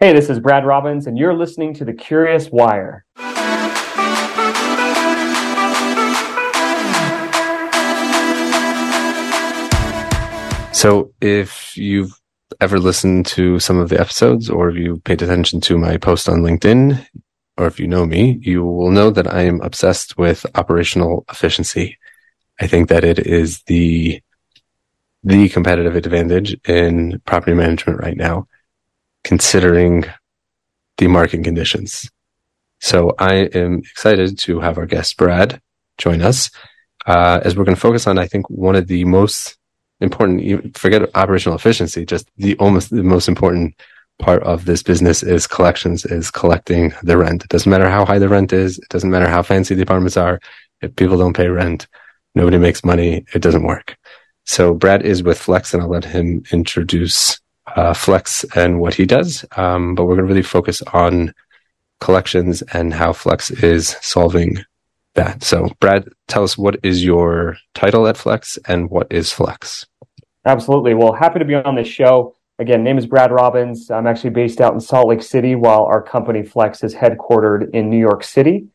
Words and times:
Hey, 0.00 0.12
this 0.12 0.30
is 0.30 0.38
Brad 0.38 0.64
Robins, 0.64 1.08
and 1.08 1.18
you're 1.18 1.34
listening 1.34 1.74
to 1.74 1.84
The 1.84 1.92
Curious 1.92 2.50
Wire. 2.52 3.04
So, 10.72 11.12
if 11.20 11.76
you've 11.76 12.12
ever 12.60 12.78
listened 12.78 13.26
to 13.26 13.58
some 13.58 13.78
of 13.78 13.88
the 13.88 13.98
episodes, 13.98 14.48
or 14.48 14.70
if 14.70 14.76
you 14.76 14.98
paid 15.00 15.20
attention 15.20 15.60
to 15.62 15.76
my 15.76 15.96
post 15.96 16.28
on 16.28 16.42
LinkedIn, 16.42 17.04
or 17.56 17.66
if 17.66 17.80
you 17.80 17.88
know 17.88 18.06
me, 18.06 18.38
you 18.40 18.64
will 18.64 18.92
know 18.92 19.10
that 19.10 19.26
I 19.26 19.42
am 19.46 19.60
obsessed 19.62 20.16
with 20.16 20.46
operational 20.54 21.24
efficiency. 21.28 21.98
I 22.60 22.68
think 22.68 22.88
that 22.90 23.02
it 23.02 23.18
is 23.18 23.64
the 23.64 24.22
the 25.24 25.48
competitive 25.48 25.96
advantage 25.96 26.56
in 26.68 27.20
property 27.26 27.54
management 27.54 27.98
right 27.98 28.16
now, 28.16 28.46
considering 29.28 30.06
the 30.96 31.06
market 31.06 31.44
conditions. 31.44 32.10
So 32.80 33.14
I 33.18 33.34
am 33.62 33.80
excited 33.80 34.38
to 34.38 34.58
have 34.60 34.78
our 34.78 34.86
guest 34.86 35.18
Brad 35.18 35.60
join 35.98 36.22
us 36.22 36.50
uh, 37.04 37.38
as 37.44 37.54
we're 37.54 37.64
going 37.64 37.74
to 37.74 37.80
focus 37.88 38.06
on, 38.06 38.18
I 38.18 38.26
think, 38.26 38.48
one 38.48 38.74
of 38.74 38.86
the 38.86 39.04
most 39.04 39.58
important, 40.00 40.76
forget 40.78 41.14
operational 41.14 41.56
efficiency, 41.56 42.06
just 42.06 42.30
the 42.38 42.56
almost 42.56 42.88
the 42.88 43.02
most 43.02 43.28
important 43.28 43.74
part 44.18 44.42
of 44.44 44.64
this 44.64 44.82
business 44.82 45.22
is 45.22 45.46
collections, 45.46 46.06
is 46.06 46.30
collecting 46.30 46.94
the 47.02 47.18
rent. 47.18 47.44
It 47.44 47.50
doesn't 47.50 47.70
matter 47.70 47.90
how 47.90 48.06
high 48.06 48.18
the 48.18 48.30
rent 48.30 48.54
is. 48.54 48.78
It 48.78 48.88
doesn't 48.88 49.10
matter 49.10 49.28
how 49.28 49.42
fancy 49.42 49.74
the 49.74 49.82
apartments 49.82 50.16
are. 50.16 50.40
If 50.80 50.96
people 50.96 51.18
don't 51.18 51.36
pay 51.36 51.48
rent, 51.48 51.86
nobody 52.34 52.56
makes 52.56 52.82
money. 52.82 53.26
It 53.34 53.42
doesn't 53.42 53.64
work. 53.64 53.94
So 54.46 54.72
Brad 54.72 55.02
is 55.02 55.22
with 55.22 55.38
Flex 55.38 55.74
and 55.74 55.82
I'll 55.82 55.90
let 55.90 56.06
him 56.06 56.44
introduce 56.50 57.38
uh, 57.76 57.94
Flex 57.94 58.44
and 58.54 58.80
what 58.80 58.94
he 58.94 59.06
does. 59.06 59.44
Um, 59.56 59.94
but 59.94 60.04
we're 60.04 60.16
going 60.16 60.26
to 60.26 60.32
really 60.32 60.42
focus 60.42 60.82
on 60.92 61.34
collections 62.00 62.62
and 62.72 62.94
how 62.94 63.12
Flex 63.12 63.50
is 63.50 63.96
solving 64.00 64.58
that. 65.14 65.42
So, 65.42 65.70
Brad, 65.80 66.08
tell 66.28 66.44
us 66.44 66.56
what 66.56 66.78
is 66.82 67.04
your 67.04 67.56
title 67.74 68.06
at 68.06 68.16
Flex 68.16 68.58
and 68.68 68.90
what 68.90 69.06
is 69.10 69.32
Flex? 69.32 69.86
Absolutely. 70.44 70.94
Well, 70.94 71.12
happy 71.12 71.38
to 71.38 71.44
be 71.44 71.54
on 71.54 71.74
this 71.74 71.88
show. 71.88 72.34
Again, 72.58 72.82
name 72.82 72.98
is 72.98 73.06
Brad 73.06 73.30
Robins. 73.30 73.90
I'm 73.90 74.06
actually 74.06 74.30
based 74.30 74.60
out 74.60 74.74
in 74.74 74.80
Salt 74.80 75.08
Lake 75.08 75.22
City 75.22 75.54
while 75.54 75.84
our 75.84 76.02
company 76.02 76.42
Flex 76.42 76.82
is 76.82 76.94
headquartered 76.94 77.70
in 77.72 77.90
New 77.90 77.98
York 77.98 78.24
City. 78.24 78.66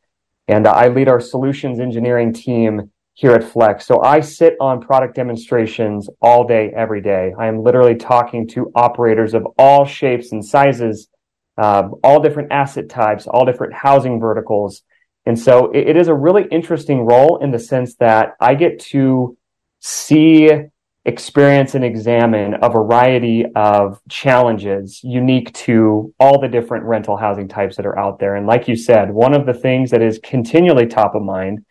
And 0.48 0.67
I 0.67 0.88
lead 0.89 1.08
our 1.08 1.20
solutions 1.20 1.80
engineering 1.80 2.34
team 2.34 2.92
here 3.14 3.31
at 3.31 3.44
Flex. 3.44 3.86
So 3.86 4.02
I 4.02 4.22
sit 4.22 4.56
on 4.59 4.81
product 4.81 5.16
demonstrations 5.16 6.09
all 6.22 6.47
day, 6.47 6.72
every 6.75 7.02
day. 7.02 7.33
I 7.38 7.47
am 7.47 7.64
literally 7.64 7.95
talking 7.95 8.47
to 8.50 8.72
operators 8.73 9.33
of 9.33 9.45
all 9.58 9.86
shapes 9.86 10.31
and 10.31 10.44
sizes, 10.44 11.09
uh, 11.58 11.89
all 12.03 12.20
different 12.20 12.52
asset 12.52 12.89
types, 12.89 13.28
all 13.28 13.45
different 13.45 13.73
housing 13.73 14.20
verticals. 14.20 14.81
And 15.25 15.38
so 15.38 15.72
it, 15.72 15.89
it 15.89 15.97
is 15.97 16.08
a 16.08 16.14
really 16.16 16.45
interesting 16.52 17.02
role 17.02 17.38
in 17.38 17.52
the 17.52 17.59
sense 17.59 17.95
that 17.95 18.36
I 18.39 18.55
get 18.55 18.80
to 18.86 19.38
see, 19.80 20.50
experience, 21.05 21.75
and 21.75 21.86
examine 21.86 22.55
a 22.64 22.70
variety 22.70 23.45
of 23.55 24.02
challenges 24.09 25.02
unique 25.03 25.53
to 25.53 26.11
all 26.20 26.42
the 26.42 26.48
different 26.48 26.86
rental 26.86 27.16
housing 27.16 27.48
types 27.48 27.75
that 27.75 27.86
are 27.86 28.00
out 28.00 28.17
there. 28.20 28.38
And 28.38 28.48
like 28.48 28.67
you 28.67 28.75
said, 28.75 29.11
one 29.11 29.36
of 29.36 29.45
the 29.45 29.53
things 29.53 29.92
that 29.92 30.02
is 30.02 30.20
continually 30.23 30.88
top 30.88 31.14
of 31.14 31.22
mind 31.22 31.64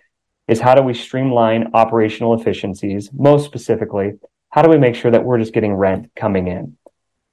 is 0.48 0.60
how 0.60 0.74
do 0.74 0.82
we 0.82 0.94
streamline 0.94 1.70
operational 1.74 2.34
efficiencies? 2.34 3.10
Most 3.12 3.44
specifically, 3.44 4.12
how 4.50 4.62
do 4.62 4.70
we 4.70 4.78
make 4.78 4.94
sure 4.94 5.10
that 5.10 5.24
we're 5.24 5.38
just 5.38 5.54
getting 5.54 5.74
rent 5.74 6.10
coming 6.14 6.48
in? 6.48 6.76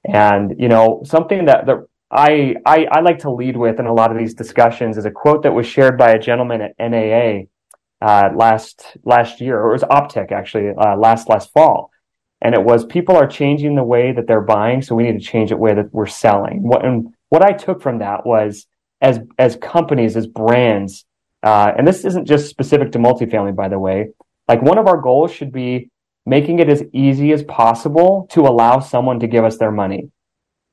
And, 0.04 0.54
you 0.58 0.68
know, 0.68 1.02
something 1.04 1.44
that, 1.46 1.66
that 1.66 1.76
I, 2.10 2.56
I, 2.64 2.86
I 2.90 3.00
like 3.00 3.20
to 3.20 3.30
lead 3.30 3.56
with 3.56 3.78
in 3.78 3.86
a 3.86 3.92
lot 3.92 4.10
of 4.10 4.18
these 4.18 4.34
discussions 4.34 4.96
is 4.96 5.04
a 5.04 5.10
quote 5.10 5.42
that 5.42 5.52
was 5.52 5.66
shared 5.66 5.98
by 5.98 6.10
a 6.10 6.18
gentleman 6.18 6.62
at 6.62 6.74
NAA 6.78 7.44
uh, 8.00 8.30
last 8.34 8.96
last 9.04 9.40
year, 9.40 9.60
or 9.60 9.70
it 9.70 9.72
was 9.72 9.82
Optech 9.82 10.32
actually 10.32 10.70
uh, 10.70 10.96
last 10.96 11.28
last 11.28 11.52
fall, 11.52 11.90
and 12.40 12.54
it 12.54 12.62
was 12.62 12.84
people 12.86 13.16
are 13.16 13.26
changing 13.26 13.74
the 13.74 13.84
way 13.84 14.12
that 14.12 14.26
they're 14.26 14.40
buying, 14.40 14.82
so 14.82 14.94
we 14.94 15.02
need 15.02 15.20
to 15.20 15.24
change 15.24 15.50
the 15.50 15.56
way 15.56 15.74
that 15.74 15.92
we're 15.92 16.06
selling. 16.06 16.62
What 16.62 16.84
and 16.84 17.12
what 17.28 17.42
I 17.42 17.52
took 17.52 17.82
from 17.82 17.98
that 17.98 18.24
was 18.24 18.66
as 19.00 19.20
as 19.38 19.56
companies, 19.56 20.16
as 20.16 20.26
brands, 20.26 21.04
uh, 21.42 21.72
and 21.76 21.86
this 21.86 22.04
isn't 22.04 22.26
just 22.26 22.48
specific 22.48 22.92
to 22.92 22.98
multifamily, 22.98 23.54
by 23.54 23.68
the 23.68 23.78
way. 23.78 24.08
Like 24.48 24.62
one 24.62 24.78
of 24.78 24.86
our 24.86 25.00
goals 25.00 25.32
should 25.32 25.52
be 25.52 25.90
making 26.26 26.58
it 26.58 26.68
as 26.68 26.82
easy 26.92 27.32
as 27.32 27.42
possible 27.44 28.26
to 28.30 28.42
allow 28.42 28.80
someone 28.80 29.20
to 29.20 29.26
give 29.26 29.44
us 29.44 29.56
their 29.56 29.70
money. 29.70 30.10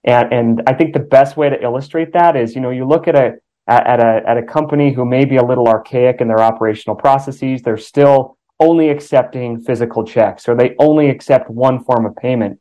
And, 0.04 0.34
and 0.34 0.64
I 0.68 0.74
think 0.74 0.94
the 0.94 1.00
best 1.00 1.38
way 1.38 1.50
to 1.50 1.62
illustrate 1.62 2.14
that 2.14 2.36
is, 2.36 2.56
you 2.56 2.62
know, 2.62 2.70
you 2.70 2.86
look 2.86 3.08
at 3.08 3.16
a, 3.16 3.36
at 3.68 4.00
a, 4.00 4.22
at 4.28 4.38
a 4.38 4.44
company 4.44 4.94
who 4.94 5.06
may 5.06 5.26
be 5.26 5.38
a 5.38 5.44
little 5.44 5.68
archaic 5.68 6.22
in 6.22 6.28
their 6.28 6.42
operational 6.42 6.96
processes. 6.96 7.62
They're 7.62 7.78
still 7.78 8.38
only 8.60 8.90
accepting 8.90 9.62
physical 9.62 10.04
checks 10.04 10.48
or 10.48 10.56
they 10.56 10.76
only 10.80 11.10
accept 11.10 11.50
one 11.50 11.84
form 11.84 12.06
of 12.06 12.16
payment. 12.16 12.60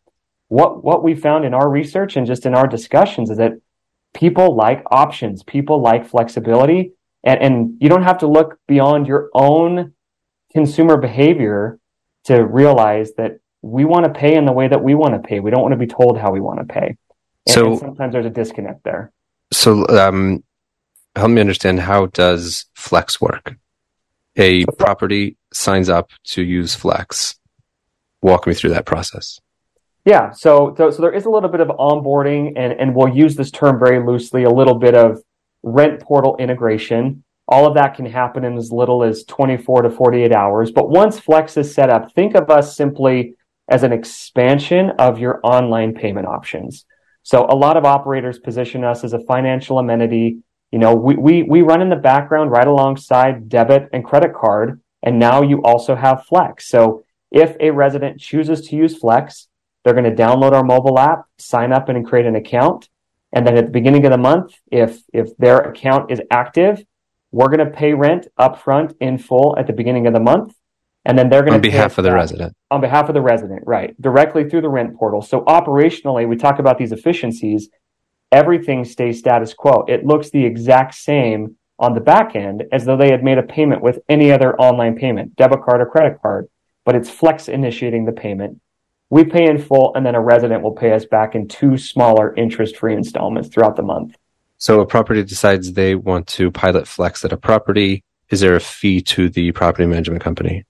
What, 0.49 0.85
what 0.85 1.03
we 1.03 1.15
found 1.15 1.45
in 1.45 1.55
our 1.55 1.69
research 1.69 2.17
and 2.17 2.27
just 2.27 2.47
in 2.47 2.55
our 2.55 2.67
discussions 2.67 3.31
is 3.31 3.39
that 3.39 3.53
people 4.15 4.55
like 4.55 4.85
options. 4.91 5.43
People 5.43 5.81
like 5.81 6.07
flexibility 6.07 6.93
and, 7.27 7.43
and 7.43 7.77
you 7.81 7.89
don't 7.89 8.05
have 8.05 8.19
to 8.19 8.29
look 8.29 8.59
beyond 8.69 9.07
your 9.07 9.29
own 9.35 9.93
consumer 10.53 10.97
behavior 10.97 11.79
to 12.25 12.43
realize 12.43 13.13
that 13.19 13.41
we 13.63 13.85
want 13.85 14.05
to 14.05 14.19
pay 14.19 14.37
in 14.37 14.47
the 14.47 14.53
way 14.53 14.69
that 14.69 14.83
we 14.83 14.95
want 14.95 15.21
to 15.21 15.29
pay. 15.29 15.41
We 15.41 15.51
don't 15.51 15.61
want 15.61 15.73
to 15.73 15.79
be 15.79 15.89
told 15.89 16.19
how 16.19 16.31
we 16.31 16.41
want 16.41 16.61
to 16.61 16.73
pay. 16.73 16.97
And, 17.47 17.55
so 17.55 17.71
and 17.73 17.79
sometimes 17.79 18.13
there's 18.13 18.27
a 18.27 18.31
disconnect 18.31 18.85
there. 18.85 19.13
So, 19.53 19.87
um, 19.89 20.45
help 21.17 21.31
me 21.31 21.41
understand 21.41 21.81
how 21.81 22.07
does 22.07 22.67
Flex 22.75 23.21
work? 23.21 23.57
A 24.37 24.65
property 24.79 25.37
signs 25.53 25.89
up 25.89 26.11
to 26.25 26.43
use 26.43 26.75
Flex. 26.75 27.37
Walk 28.23 28.47
me 28.47 28.55
through 28.55 28.71
that 28.71 28.87
process. 28.87 29.41
Yeah, 30.05 30.31
so, 30.31 30.75
so 30.79 30.91
so 30.93 31.03
there 31.03 31.13
is 31.13 31.25
a 31.25 31.31
little 31.31 31.49
bit 31.49 31.61
of 31.61 31.69
onboarding, 31.69 32.53
and 32.57 32.73
and 32.73 32.95
we'll 32.95 33.09
use 33.09 33.35
this 33.35 33.51
term 33.51 33.79
very 33.79 34.05
loosely. 34.07 34.45
A 34.45 34.51
little 34.51 34.79
bit 34.79 34.95
of 34.95 35.21
rent 35.67 36.01
portal 36.01 36.37
integration. 36.39 37.25
All 37.49 37.67
of 37.67 37.75
that 37.75 37.95
can 37.95 38.07
happen 38.07 38.45
in 38.45 38.57
as 38.57 38.73
little 38.73 39.03
as 39.03 39.25
24 39.25 39.83
to 39.83 39.91
48 39.91 40.33
hours. 40.33 40.71
But 40.71 40.89
once 40.89 41.19
Flex 41.19 41.57
is 41.57 41.75
set 41.75 41.91
up, 41.91 42.15
think 42.15 42.35
of 42.35 42.49
us 42.51 42.77
simply 42.77 43.35
as 43.69 43.83
an 43.83 43.93
expansion 43.93 44.91
of 44.99 45.19
your 45.19 45.41
online 45.43 45.93
payment 45.93 46.27
options. 46.27 46.87
So 47.25 47.47
a 47.49 47.57
lot 47.57 47.77
of 47.77 47.85
operators 47.85 48.39
position 48.39 48.85
us 48.85 49.03
as 49.03 49.13
a 49.13 49.19
financial 49.19 49.81
amenity. 49.81 50.39
You 50.71 50.79
know, 50.79 50.95
we, 50.95 51.17
we, 51.17 51.43
we 51.43 51.63
run 51.63 51.83
in 51.83 51.91
the 51.91 51.97
background 51.97 52.53
right 52.53 52.67
alongside 52.67 53.49
debit 53.49 53.89
and 53.93 54.05
credit 54.05 54.35
card. 54.35 54.81
And 55.03 55.19
now 55.19 55.43
you 55.43 55.63
also 55.63 55.97
have 55.97 56.27
Flex. 56.27 56.69
So 56.69 57.05
if 57.33 57.57
a 57.59 57.71
resident 57.71 58.21
chooses 58.21 58.69
to 58.69 58.77
use 58.77 58.97
Flex, 58.97 59.49
they're 59.85 59.95
going 59.95 60.05
to 60.05 60.23
download 60.23 60.53
our 60.53 60.65
mobile 60.65 60.99
app, 60.99 61.27
sign 61.39 61.73
up 61.73 61.89
and 61.89 62.07
create 62.07 62.27
an 62.27 62.37
account. 62.37 62.89
And 63.37 63.47
then 63.47 63.59
at 63.59 63.67
the 63.67 63.71
beginning 63.71 64.07
of 64.07 64.13
the 64.13 64.19
month, 64.19 64.55
if, 64.73 65.03
if 65.13 65.37
their 65.37 65.59
account 65.59 66.11
is 66.11 66.23
active, 66.31 66.83
we're 67.33 67.49
going 67.49 67.59
to 67.59 67.71
pay 67.71 67.93
rent 67.93 68.29
upfront 68.41 68.95
in 68.99 69.19
full 69.19 69.55
at 69.59 69.67
the 69.67 69.75
beginning 69.75 70.07
of 70.07 70.15
the 70.15 70.21
month. 70.21 70.55
And 71.05 71.19
then 71.19 71.29
they're 71.29 71.43
going 71.43 71.53
to 71.53 71.57
on 71.57 71.61
behalf 71.61 71.99
of 71.99 72.05
the 72.05 72.15
resident. 72.15 72.57
On 72.71 72.81
behalf 72.81 73.11
of 73.11 73.15
the 73.15 73.21
resident 73.21 73.63
right 73.67 73.95
directly 74.01 74.49
through 74.49 74.63
the 74.63 74.71
rent 74.71 74.97
portal. 74.97 75.21
So 75.21 75.43
operationally 75.43 76.27
we 76.27 76.37
talk 76.37 76.59
about 76.59 76.79
these 76.79 76.93
efficiencies. 76.93 77.69
Everything 78.33 78.87
stays 78.87 79.19
status 79.19 79.53
quo. 79.53 79.85
It 79.87 80.07
looks 80.07 80.31
the 80.31 80.47
exact 80.47 80.95
same 80.95 81.57
on 81.79 81.93
the 81.93 82.01
back 82.01 82.35
end 82.35 82.65
as 82.73 82.87
though 82.87 82.97
they 82.97 83.11
had 83.11 83.23
made 83.23 83.37
a 83.37 83.43
payment 83.43 83.83
with 83.83 83.99
any 84.09 84.33
other 84.33 84.59
online 84.59 84.97
payment 84.97 85.37
debit 85.37 85.63
card 85.63 85.83
or 85.83 85.87
credit 85.87 86.23
card 86.23 86.49
but 86.87 86.95
it's 86.95 87.11
flex 87.11 87.49
initiating 87.49 88.07
the 88.07 88.13
payment 88.13 88.61
we 89.11 89.25
pay 89.25 89.47
in 89.49 89.59
full 89.59 89.95
and 89.95 90.05
then 90.05 90.15
a 90.15 90.21
resident 90.21 90.63
will 90.63 90.73
pay 90.73 90.93
us 90.93 91.05
back 91.05 91.35
in 91.35 91.47
two 91.47 91.77
smaller 91.77 92.35
interest 92.37 92.77
free 92.77 92.95
installments 92.95 93.49
throughout 93.49 93.77
the 93.77 93.83
month 93.83 94.17
so 94.59 94.81
a 94.81 94.87
property 94.87 95.23
decides 95.23 95.73
they 95.73 95.95
want 95.95 96.27
to 96.27 96.51
pilot 96.51 96.87
flex 96.87 97.25
at 97.25 97.33
a 97.33 97.37
property 97.37 98.03
is 98.31 98.41
there 98.41 98.57
a 98.57 98.61
fee 98.61 99.01
to 99.01 99.29
the 99.29 99.53
property 99.53 99.87
management 99.87 100.23
company 100.23 100.65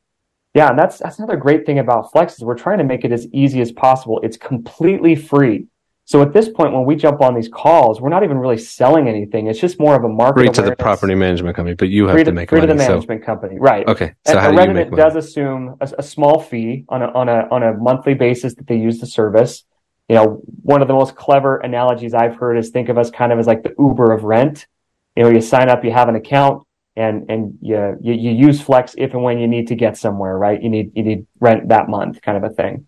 yeah, 0.56 0.70
and 0.70 0.78
that's 0.78 1.00
that's 1.00 1.18
another 1.18 1.36
great 1.36 1.66
thing 1.66 1.80
about 1.80 2.10
Flex 2.10 2.32
is 2.32 2.40
we're 2.40 2.56
trying 2.56 2.78
to 2.78 2.84
make 2.84 3.04
it 3.04 3.12
as 3.12 3.26
easy 3.30 3.60
as 3.60 3.70
possible. 3.70 4.20
It's 4.22 4.38
completely 4.38 5.14
free. 5.14 5.66
So 6.06 6.22
at 6.22 6.32
this 6.32 6.48
point, 6.48 6.72
when 6.72 6.84
we 6.84 6.94
jump 6.94 7.20
on 7.20 7.34
these 7.34 7.48
calls, 7.48 8.00
we're 8.00 8.10
not 8.10 8.22
even 8.22 8.38
really 8.38 8.58
selling 8.58 9.08
anything. 9.08 9.48
It's 9.48 9.58
just 9.58 9.80
more 9.80 9.96
of 9.96 10.04
a 10.04 10.08
market. 10.08 10.40
Free 10.40 10.48
to 10.50 10.62
the 10.62 10.76
property 10.76 11.16
management 11.16 11.56
company, 11.56 11.74
but 11.74 11.88
you 11.88 12.06
have 12.06 12.14
free 12.14 12.22
to, 12.22 12.30
make 12.30 12.48
free 12.48 12.60
money, 12.60 12.72
to 12.72 12.78
the 12.78 12.78
management 12.78 13.22
so. 13.22 13.26
company, 13.26 13.58
right? 13.58 13.86
Okay, 13.88 14.14
so 14.24 14.32
and 14.32 14.40
how 14.40 14.52
do 14.52 14.68
you 14.68 14.72
make 14.72 14.90
money? 14.90 15.02
does 15.02 15.16
assume 15.16 15.76
a, 15.80 15.90
a, 15.98 16.02
small 16.04 16.40
fee 16.40 16.84
on 16.88 17.02
a 17.02 17.06
on 17.06 17.28
a 17.28 17.48
on 17.50 17.64
a 17.64 17.72
monthly 17.74 18.14
basis 18.14 18.54
that 18.54 18.68
they 18.68 18.76
use 18.76 19.00
the 19.00 19.06
service. 19.06 19.64
You 20.08 20.14
know, 20.14 20.42
one 20.62 20.80
of 20.80 20.86
the 20.86 20.94
most 20.94 21.16
clever 21.16 21.56
analogies 21.58 22.14
I've 22.14 22.36
heard 22.36 22.56
is 22.56 22.70
think 22.70 22.88
of 22.88 22.96
us 22.96 23.10
kind 23.10 23.32
of 23.32 23.40
as 23.40 23.48
like 23.48 23.64
the 23.64 23.74
Uber 23.76 24.12
of 24.12 24.22
rent. 24.22 24.68
You 25.16 25.24
know, 25.24 25.30
you 25.30 25.40
sign 25.40 25.68
up, 25.68 25.84
you 25.84 25.90
have 25.90 26.08
an 26.08 26.14
account, 26.14 26.62
and 26.96 27.28
and 27.28 27.58
you, 27.60 27.98
you, 28.00 28.12
you 28.14 28.30
use 28.30 28.60
flex 28.60 28.94
if 28.96 29.12
and 29.12 29.24
when 29.24 29.38
you 29.38 29.46
need 29.46 29.68
to 29.68 29.74
get 29.74 29.96
somewhere 29.96 30.36
right 30.36 30.62
you 30.62 30.70
need 30.70 30.92
you 30.94 31.02
need 31.02 31.26
rent 31.40 31.68
that 31.68 31.88
month 31.88 32.22
kind 32.22 32.42
of 32.42 32.50
a 32.50 32.54
thing 32.54 32.86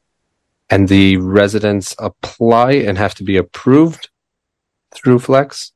and 0.70 0.88
the 0.88 1.16
residents 1.16 1.94
apply 1.98 2.72
and 2.72 2.98
have 2.98 3.14
to 3.16 3.24
be 3.24 3.36
approved 3.36 4.10
through 4.94 5.18
Flex? 5.18 5.72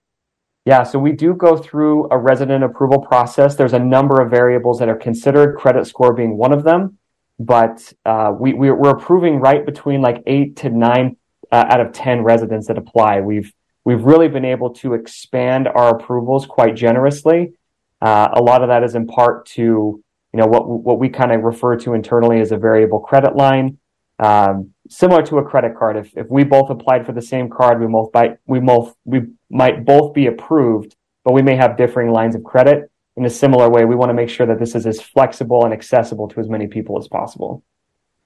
Yeah, 0.65 0.85
so 0.85 0.99
we 0.99 1.13
do 1.13 1.35
go 1.35 1.57
through 1.57 2.09
a 2.11 2.19
resident 2.19 2.63
approval 2.63 3.01
process. 3.01 3.57
There's 3.57 3.73
a 3.73 3.79
number 3.79 4.21
of 4.21 4.31
variables 4.31 4.79
that 4.79 4.89
are 4.89 4.97
considered, 4.97 5.57
credit 5.57 5.87
score 5.87 6.13
being 6.13 6.37
one 6.37 6.53
of 6.53 6.63
them. 6.63 6.99
But 7.39 7.93
uh, 8.05 8.33
we, 8.39 8.53
we're 8.53 8.91
approving 8.91 9.41
right 9.41 9.67
between 9.67 10.01
like 10.01 10.23
eight 10.27 10.57
to 10.57 10.71
nine 10.71 11.17
uh, 11.51 11.65
out 11.69 11.81
of 11.81 11.93
10 11.93 12.23
residents 12.23 12.69
that 12.69 12.79
apply. 12.79 13.21
We've 13.21 13.53
we've 13.85 14.05
really 14.05 14.29
been 14.29 14.45
able 14.45 14.71
to 14.75 14.95
expand 14.95 15.67
our 15.67 15.97
approvals 15.97 16.47
quite 16.47 16.77
generously. 16.77 17.53
Uh, 18.01 18.29
a 18.33 18.43
lot 18.43 18.63
of 18.63 18.69
that 18.69 18.85
is 18.85 18.95
in 18.95 19.07
part 19.07 19.47
to 19.47 19.63
you 19.63 20.41
know 20.41 20.47
what 20.47 20.69
what 20.69 20.99
we 20.99 21.09
kind 21.09 21.33
of 21.33 21.43
refer 21.43 21.77
to 21.77 21.95
internally 21.95 22.41
as 22.41 22.53
a 22.53 22.57
variable 22.57 23.01
credit 23.01 23.37
line, 23.37 23.79
um, 24.19 24.73
similar 24.93 25.23
to 25.27 25.39
a 25.39 25.45
credit 25.45 25.77
card. 25.77 25.97
If 25.97 26.17
if 26.17 26.29
we 26.29 26.45
both 26.45 26.71
applied 26.71 27.07
for 27.07 27.13
the 27.13 27.23
same 27.23 27.49
card, 27.49 27.81
we 27.81 27.87
both 27.87 28.11
might 28.15 28.39
we 28.47 28.61
both 28.61 28.95
we 29.05 29.23
might 29.51 29.85
both 29.85 30.15
be 30.15 30.27
approved, 30.27 30.95
but 31.25 31.33
we 31.33 31.43
may 31.43 31.57
have 31.57 31.77
differing 31.77 32.11
lines 32.11 32.35
of 32.35 32.45
credit. 32.45 32.91
In 33.17 33.25
a 33.27 33.31
similar 33.31 33.69
way, 33.69 33.85
we 33.85 33.95
want 33.95 34.11
to 34.11 34.15
make 34.15 34.31
sure 34.31 34.47
that 34.47 34.59
this 34.59 34.75
is 34.75 34.87
as 34.87 35.01
flexible 35.01 35.65
and 35.65 35.75
accessible 35.75 36.29
to 36.29 36.41
as 36.41 36.49
many 36.49 36.67
people 36.67 36.99
as 36.99 37.09
possible. 37.09 37.63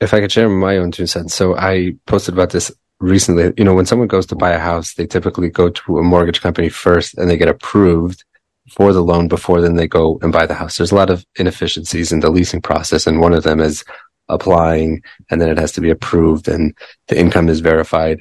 If 0.01 0.15
I 0.15 0.21
could 0.21 0.31
share 0.31 0.49
my 0.49 0.77
own 0.77 0.93
two 0.93 1.07
cents, 1.07 1.35
so 1.35 1.57
I 1.57 1.97
posted 2.07 2.35
about 2.35 2.51
this 2.51 2.71
recently, 3.01 3.53
you 3.57 3.65
know, 3.65 3.75
when 3.75 3.87
someone 3.87 4.09
goes 4.09 4.27
to 4.27 4.37
buy 4.37 4.53
a 4.53 4.59
house, 4.59 4.95
they 4.95 5.07
typically 5.07 5.49
go 5.49 5.71
to 5.71 5.99
a 5.99 6.03
mortgage 6.03 6.41
company 6.41 6.69
first 6.69 7.17
and 7.19 7.29
they 7.29 7.37
get 7.37 7.49
approved 7.49 8.25
for 8.71 8.93
the 8.93 9.03
loan 9.03 9.29
before 9.29 9.61
then 9.61 9.77
they 9.77 9.87
go 9.87 10.19
and 10.23 10.33
buy 10.33 10.47
the 10.47 10.55
house. 10.55 10.77
There's 10.77 10.93
a 10.93 10.97
lot 10.97 11.11
of 11.11 11.25
inefficiencies 11.37 12.13
in 12.13 12.21
the 12.21 12.31
leasing 12.31 12.61
process. 12.61 13.07
And 13.07 13.21
one 13.21 13.33
of 13.33 13.45
them 13.45 13.61
is 13.61 13.85
applying 14.29 15.03
and 15.31 15.41
then 15.41 15.49
it 15.49 15.59
has 15.59 15.73
to 15.73 15.81
be 15.81 15.91
approved 15.91 16.49
and 16.49 16.77
the 17.09 17.19
income 17.19 17.49
is 17.49 17.61
verified. 17.61 18.21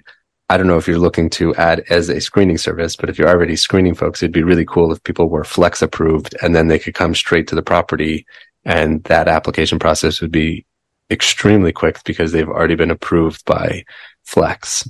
I 0.49 0.57
don't 0.57 0.67
know 0.67 0.77
if 0.77 0.87
you're 0.87 0.99
looking 0.99 1.29
to 1.31 1.55
add 1.55 1.83
as 1.89 2.09
a 2.09 2.21
screening 2.21 2.59
service, 2.59 2.95
but 2.95 3.09
if 3.09 3.17
you're 3.17 3.29
already 3.29 3.55
screening 3.55 3.95
folks, 3.95 4.21
it'd 4.21 4.31
be 4.31 4.43
really 4.43 4.65
cool 4.65 4.91
if 4.91 5.03
people 5.03 5.27
were 5.27 5.43
flex 5.43 5.81
approved 5.81 6.35
and 6.41 6.55
then 6.55 6.67
they 6.67 6.77
could 6.77 6.93
come 6.93 7.15
straight 7.15 7.47
to 7.47 7.55
the 7.55 7.63
property 7.63 8.25
and 8.63 9.03
that 9.05 9.27
application 9.27 9.79
process 9.79 10.21
would 10.21 10.31
be 10.31 10.65
extremely 11.09 11.71
quick 11.71 12.03
because 12.03 12.31
they've 12.31 12.49
already 12.49 12.75
been 12.75 12.91
approved 12.91 13.43
by 13.45 13.83
flex? 14.23 14.87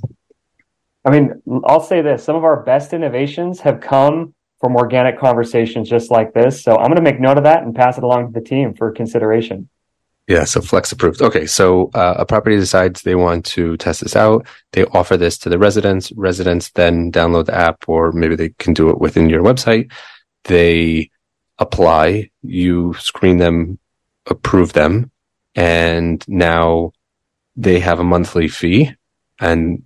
I 1.06 1.12
mean, 1.12 1.41
I'll 1.65 1.81
say 1.81 2.01
this 2.01 2.23
some 2.23 2.35
of 2.35 2.44
our 2.44 2.63
best 2.63 2.91
innovations 2.91 3.59
have 3.62 3.79
come 3.79 4.33
from 4.59 4.75
organic 4.75 5.19
conversations 5.19 5.89
just 5.89 6.09
like 6.09 6.33
this. 6.33 6.63
So 6.63 6.75
I'm 6.77 6.88
going 6.88 6.95
to 6.95 7.01
make 7.01 7.19
note 7.19 7.38
of 7.38 7.44
that 7.44 7.63
and 7.63 7.75
pass 7.75 7.97
it 7.97 8.03
along 8.03 8.27
to 8.27 8.39
the 8.39 8.45
team 8.45 8.73
for 8.73 8.91
consideration. 8.91 9.69
Yeah, 10.27 10.44
so 10.44 10.60
Flex 10.60 10.92
approved. 10.92 11.22
Okay, 11.22 11.45
so 11.45 11.92
uh, 11.94 12.16
a 12.18 12.25
property 12.25 12.56
decides 12.56 13.01
they 13.01 13.13
want 13.13 13.45
to 13.45 13.77
test 13.77 14.01
this 14.01 14.16
out. 14.16 14.48
They 14.72 14.86
offer 14.86 15.18
this 15.18 15.38
to 15.39 15.50
the 15.50 15.60
residents. 15.60 16.12
Residents 16.13 16.72
then 16.72 17.12
download 17.12 17.45
the 17.45 17.56
app, 17.56 17.88
or 17.88 18.12
maybe 18.12 18.36
they 18.36 18.50
can 18.57 18.74
do 18.74 18.89
it 18.89 19.00
within 19.00 19.30
your 19.30 19.44
website. 19.44 19.92
They 20.45 21.12
apply, 21.60 22.31
you 22.42 22.95
screen 22.95 23.38
them, 23.38 23.77
approve 24.25 24.74
them, 24.74 25.12
and 25.56 26.27
now 26.27 26.92
they 27.56 27.80
have 27.80 28.00
a 28.00 28.04
monthly 28.04 28.48
fee 28.48 28.94
and 29.39 29.83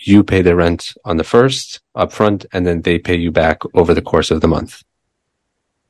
you 0.00 0.22
pay 0.24 0.42
the 0.42 0.56
rent 0.56 0.94
on 1.04 1.16
the 1.16 1.24
first 1.24 1.80
upfront 1.96 2.46
and 2.52 2.66
then 2.66 2.82
they 2.82 2.98
pay 2.98 3.16
you 3.16 3.30
back 3.30 3.60
over 3.74 3.94
the 3.94 4.02
course 4.02 4.30
of 4.30 4.40
the 4.40 4.48
month. 4.48 4.82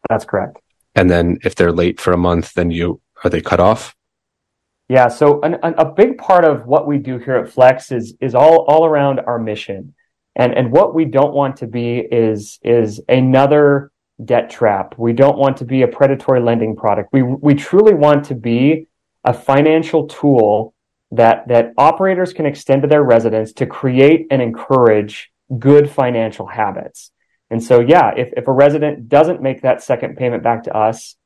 That's 0.09 0.25
correct. 0.25 0.59
And 0.95 1.11
then 1.11 1.39
if 1.45 1.55
they're 1.55 1.73
late 1.73 2.01
for 2.01 2.13
a 2.13 2.19
month, 2.19 2.55
then 2.55 2.71
you 2.71 3.01
are 3.25 3.31
they 3.31 3.41
cut 3.41 3.61
off? 3.61 3.95
Yeah. 4.89 5.09
So 5.09 5.41
an, 5.43 5.57
an, 5.63 5.75
a 5.77 5.85
big 5.85 6.19
part 6.19 6.45
of 6.45 6.67
what 6.67 6.87
we 6.87 6.99
do 6.99 7.19
here 7.19 7.37
at 7.37 7.51
Flex 7.51 7.93
is 7.93 8.15
is 8.21 8.35
all 8.35 8.65
all 8.67 8.87
around 8.87 9.21
our 9.21 9.39
mission, 9.39 9.95
and 10.37 10.53
and 10.55 10.73
what 10.73 10.95
we 10.95 11.05
don't 11.05 11.35
want 11.35 11.57
to 11.57 11.67
be 11.67 11.99
is 11.99 12.59
is 12.63 13.01
another 13.09 13.93
debt 14.25 14.51
trap. 14.51 14.95
We 14.99 15.13
don't 15.13 15.39
want 15.39 15.59
to 15.59 15.65
be 15.65 15.83
a 15.83 15.89
predatory 15.89 16.41
lending 16.41 16.75
product. 16.75 17.11
We 17.13 17.23
we 17.23 17.55
truly 17.55 17.95
want 17.95 18.25
to 18.27 18.35
be 18.35 18.87
a 19.25 19.35
financial 19.35 20.07
tool 20.07 20.75
that 21.11 21.49
that 21.49 21.73
operators 21.77 22.33
can 22.33 22.47
extend 22.47 22.83
to 22.83 22.89
their 22.89 23.03
residents 23.03 23.53
to 23.55 23.67
create 23.67 24.27
and 24.31 24.41
encourage 24.41 25.31
good 25.59 25.91
financial 25.91 26.47
habits. 26.47 27.11
And 27.51 27.63
so, 27.63 27.81
yeah, 27.81 28.13
if, 28.15 28.33
if 28.37 28.47
a 28.47 28.53
resident 28.53 29.09
doesn't 29.09 29.41
make 29.41 29.63
that 29.63 29.83
second 29.83 30.17
payment 30.17 30.43
back 30.43 30.65
to 30.65 30.77
us, 30.77 31.17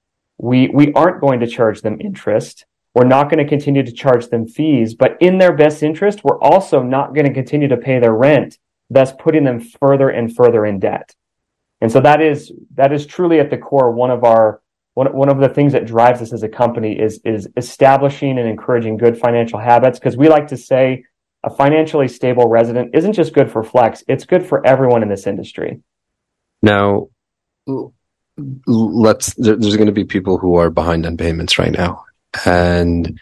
we, 0.42 0.68
we 0.74 0.92
aren't 0.94 1.20
going 1.20 1.38
to 1.38 1.46
charge 1.46 1.82
them 1.82 2.00
interest. 2.00 2.66
We're 2.94 3.04
not 3.04 3.30
going 3.30 3.38
to 3.38 3.48
continue 3.48 3.84
to 3.84 3.92
charge 3.92 4.26
them 4.26 4.48
fees, 4.48 4.92
but 4.92 5.16
in 5.20 5.38
their 5.38 5.54
best 5.54 5.84
interest, 5.84 6.24
we're 6.24 6.40
also 6.40 6.82
not 6.82 7.14
going 7.14 7.26
to 7.26 7.32
continue 7.32 7.68
to 7.68 7.76
pay 7.76 8.00
their 8.00 8.12
rent, 8.12 8.58
thus 8.90 9.12
putting 9.12 9.44
them 9.44 9.60
further 9.60 10.08
and 10.08 10.34
further 10.34 10.66
in 10.66 10.80
debt. 10.80 11.14
And 11.80 11.92
so 11.92 12.00
that 12.00 12.20
is, 12.20 12.52
that 12.74 12.92
is 12.92 13.06
truly 13.06 13.38
at 13.38 13.50
the 13.50 13.56
core 13.56 13.92
one 13.92 14.10
of 14.10 14.24
our 14.24 14.60
one, 14.94 15.06
one 15.16 15.28
of 15.28 15.38
the 15.38 15.48
things 15.48 15.72
that 15.72 15.86
drives 15.86 16.20
us 16.20 16.32
as 16.32 16.42
a 16.42 16.48
company 16.48 16.98
is 16.98 17.18
is 17.24 17.48
establishing 17.56 18.38
and 18.38 18.46
encouraging 18.46 18.98
good 18.98 19.16
financial 19.16 19.58
habits 19.58 19.98
because 19.98 20.18
we 20.18 20.28
like 20.28 20.48
to 20.48 20.56
say 20.58 21.04
a 21.44 21.48
financially 21.48 22.08
stable 22.08 22.46
resident 22.46 22.94
isn't 22.94 23.14
just 23.14 23.32
good 23.32 23.50
for 23.50 23.62
flex 23.62 24.04
it's 24.06 24.26
good 24.26 24.46
for 24.46 24.66
everyone 24.66 25.02
in 25.02 25.08
this 25.08 25.26
industry 25.26 25.80
now 26.60 27.08
let's 28.66 29.34
there's 29.34 29.76
going 29.76 29.86
to 29.86 29.92
be 29.92 30.04
people 30.04 30.38
who 30.38 30.56
are 30.56 30.70
behind 30.70 31.06
on 31.06 31.16
payments 31.16 31.58
right 31.58 31.72
now 31.72 32.04
and 32.44 33.18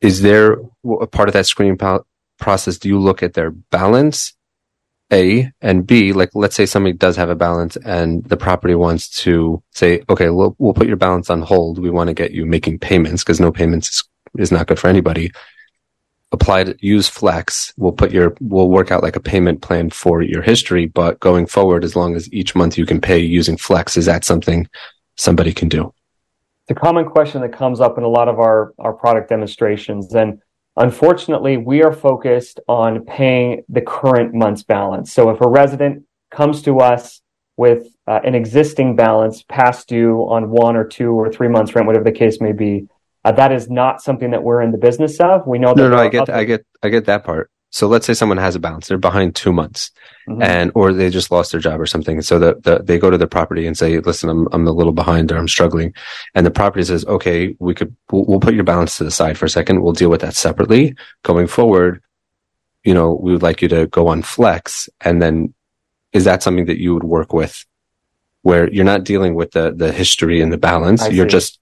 is 0.00 0.22
there 0.22 0.58
a 1.00 1.06
part 1.06 1.28
of 1.28 1.32
that 1.32 1.46
screening 1.46 1.78
process 2.38 2.78
do 2.78 2.88
you 2.88 2.98
look 2.98 3.22
at 3.22 3.34
their 3.34 3.50
balance 3.50 4.34
a 5.12 5.52
and 5.60 5.86
B, 5.86 6.12
like 6.12 6.30
let's 6.34 6.56
say 6.56 6.66
somebody 6.66 6.94
does 6.94 7.16
have 7.16 7.28
a 7.28 7.34
balance 7.34 7.76
and 7.76 8.24
the 8.24 8.36
property 8.36 8.74
wants 8.74 9.08
to 9.22 9.62
say, 9.70 10.02
okay, 10.08 10.30
we'll, 10.30 10.56
we'll 10.58 10.74
put 10.74 10.86
your 10.86 10.96
balance 10.96 11.30
on 11.30 11.42
hold. 11.42 11.78
We 11.78 11.90
want 11.90 12.08
to 12.08 12.14
get 12.14 12.32
you 12.32 12.46
making 12.46 12.78
payments 12.78 13.22
because 13.22 13.40
no 13.40 13.52
payments 13.52 13.88
is, 13.88 14.04
is 14.38 14.52
not 14.52 14.66
good 14.66 14.78
for 14.78 14.88
anybody. 14.88 15.30
Apply 16.34 16.64
to 16.64 16.76
use 16.80 17.08
Flex. 17.08 17.72
We'll 17.76 17.92
put 17.92 18.10
your, 18.12 18.36
we'll 18.40 18.68
work 18.68 18.90
out 18.90 19.02
like 19.02 19.16
a 19.16 19.20
payment 19.20 19.62
plan 19.62 19.90
for 19.90 20.20
your 20.20 20.42
history, 20.42 20.86
but 20.86 21.20
going 21.20 21.46
forward, 21.46 21.84
as 21.84 21.96
long 21.96 22.14
as 22.14 22.30
each 22.32 22.54
month 22.54 22.76
you 22.76 22.84
can 22.84 23.00
pay 23.00 23.18
using 23.18 23.56
Flex, 23.56 23.96
is 23.96 24.06
that 24.06 24.24
something 24.24 24.68
somebody 25.16 25.52
can 25.54 25.68
do? 25.68 25.94
It's 26.66 26.76
a 26.76 26.80
common 26.80 27.06
question 27.06 27.40
that 27.42 27.52
comes 27.52 27.80
up 27.80 27.98
in 27.98 28.04
a 28.04 28.08
lot 28.08 28.28
of 28.28 28.38
our, 28.40 28.74
our 28.78 28.92
product 28.92 29.28
demonstrations. 29.28 30.14
And 30.14 30.40
Unfortunately, 30.76 31.56
we 31.56 31.82
are 31.82 31.92
focused 31.92 32.58
on 32.66 33.04
paying 33.04 33.62
the 33.68 33.80
current 33.80 34.34
month's 34.34 34.64
balance. 34.64 35.12
So 35.12 35.30
if 35.30 35.40
a 35.40 35.48
resident 35.48 36.04
comes 36.32 36.62
to 36.62 36.80
us 36.80 37.20
with 37.56 37.86
uh, 38.08 38.20
an 38.24 38.34
existing 38.34 38.96
balance 38.96 39.44
past 39.48 39.88
due 39.88 40.22
on 40.22 40.50
one 40.50 40.74
or 40.74 40.84
two 40.84 41.12
or 41.12 41.30
three 41.30 41.46
months 41.46 41.74
rent, 41.74 41.86
whatever 41.86 42.04
the 42.04 42.12
case 42.12 42.40
may 42.40 42.50
be, 42.50 42.88
uh, 43.24 43.32
that 43.32 43.52
is 43.52 43.70
not 43.70 44.02
something 44.02 44.30
that 44.30 44.42
we're 44.42 44.60
in 44.60 44.70
the 44.70 44.78
business 44.78 45.18
of. 45.20 45.46
We 45.46 45.58
know 45.58 45.74
that. 45.74 45.82
No, 45.82 45.88
no, 45.88 45.96
I 45.96 46.08
get, 46.08 46.28
I 46.28 46.44
get, 46.44 46.66
I 46.82 46.88
get 46.88 47.06
that 47.06 47.24
part. 47.24 47.50
So 47.74 47.88
let's 47.88 48.06
say 48.06 48.14
someone 48.14 48.38
has 48.38 48.54
a 48.54 48.60
balance, 48.60 48.86
they're 48.86 48.98
behind 48.98 49.34
two 49.34 49.52
months 49.52 49.90
mm-hmm. 50.28 50.40
and, 50.40 50.70
or 50.76 50.92
they 50.92 51.10
just 51.10 51.32
lost 51.32 51.50
their 51.50 51.60
job 51.60 51.80
or 51.80 51.86
something. 51.86 52.22
So 52.22 52.38
the, 52.38 52.54
the, 52.60 52.78
they 52.84 53.00
go 53.00 53.10
to 53.10 53.18
the 53.18 53.26
property 53.26 53.66
and 53.66 53.76
say, 53.76 53.98
listen, 53.98 54.28
I'm, 54.28 54.46
I'm 54.52 54.64
a 54.68 54.70
little 54.70 54.92
behind 54.92 55.32
or 55.32 55.38
I'm 55.38 55.48
struggling. 55.48 55.92
And 56.36 56.46
the 56.46 56.52
property 56.52 56.84
says, 56.84 57.04
okay, 57.06 57.56
we 57.58 57.74
could, 57.74 57.96
we'll, 58.12 58.26
we'll 58.26 58.38
put 58.38 58.54
your 58.54 58.62
balance 58.62 58.98
to 58.98 59.04
the 59.04 59.10
side 59.10 59.36
for 59.36 59.46
a 59.46 59.50
second. 59.50 59.82
We'll 59.82 59.92
deal 59.92 60.08
with 60.08 60.20
that 60.20 60.36
separately 60.36 60.94
going 61.24 61.48
forward. 61.48 62.00
You 62.84 62.94
know, 62.94 63.18
we 63.20 63.32
would 63.32 63.42
like 63.42 63.60
you 63.60 63.66
to 63.70 63.88
go 63.88 64.06
on 64.06 64.22
flex. 64.22 64.88
And 65.00 65.20
then 65.20 65.52
is 66.12 66.26
that 66.26 66.44
something 66.44 66.66
that 66.66 66.80
you 66.80 66.94
would 66.94 67.02
work 67.02 67.32
with 67.32 67.66
where 68.42 68.70
you're 68.70 68.84
not 68.84 69.02
dealing 69.02 69.34
with 69.34 69.50
the, 69.50 69.72
the 69.74 69.90
history 69.90 70.40
and 70.40 70.52
the 70.52 70.58
balance? 70.58 71.02
you're 71.10 71.26
just 71.26 71.58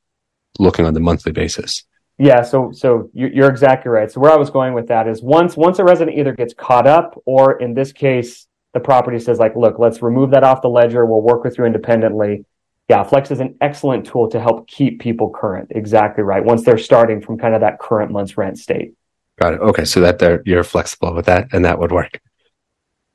looking 0.58 0.84
on 0.86 0.94
the 0.94 1.00
monthly 1.00 1.32
basis. 1.32 1.84
Yeah, 2.18 2.42
so 2.42 2.70
so 2.72 3.10
you're 3.14 3.48
exactly 3.48 3.90
right. 3.90 4.10
So 4.10 4.20
where 4.20 4.30
I 4.30 4.36
was 4.36 4.50
going 4.50 4.74
with 4.74 4.86
that 4.88 5.08
is 5.08 5.22
once 5.22 5.56
once 5.56 5.78
a 5.78 5.84
resident 5.84 6.18
either 6.18 6.34
gets 6.34 6.54
caught 6.54 6.86
up, 6.86 7.20
or 7.24 7.58
in 7.58 7.74
this 7.74 7.92
case, 7.92 8.46
the 8.74 8.80
property 8.80 9.18
says 9.18 9.38
like, 9.38 9.56
look, 9.56 9.78
let's 9.78 10.02
remove 10.02 10.30
that 10.30 10.44
off 10.44 10.62
the 10.62 10.68
ledger. 10.68 11.04
We'll 11.04 11.22
work 11.22 11.42
with 11.42 11.58
you 11.58 11.64
independently. 11.64 12.44
Yeah, 12.88 13.02
Flex 13.02 13.30
is 13.30 13.40
an 13.40 13.56
excellent 13.60 14.06
tool 14.06 14.28
to 14.30 14.40
help 14.40 14.68
keep 14.68 15.00
people 15.00 15.30
current. 15.30 15.68
Exactly 15.70 16.22
right. 16.22 16.44
Once 16.44 16.64
they're 16.64 16.78
starting 16.78 17.20
from 17.20 17.38
kind 17.38 17.54
of 17.54 17.62
that 17.62 17.78
current 17.78 18.12
month's 18.12 18.36
rent 18.36 18.58
state. 18.58 18.92
Got 19.40 19.54
it. 19.54 19.60
Okay, 19.60 19.84
so 19.84 20.00
that 20.00 20.18
they're, 20.18 20.42
you're 20.44 20.64
flexible 20.64 21.14
with 21.14 21.26
that, 21.26 21.48
and 21.52 21.64
that 21.64 21.78
would 21.78 21.90
work. 21.90 22.20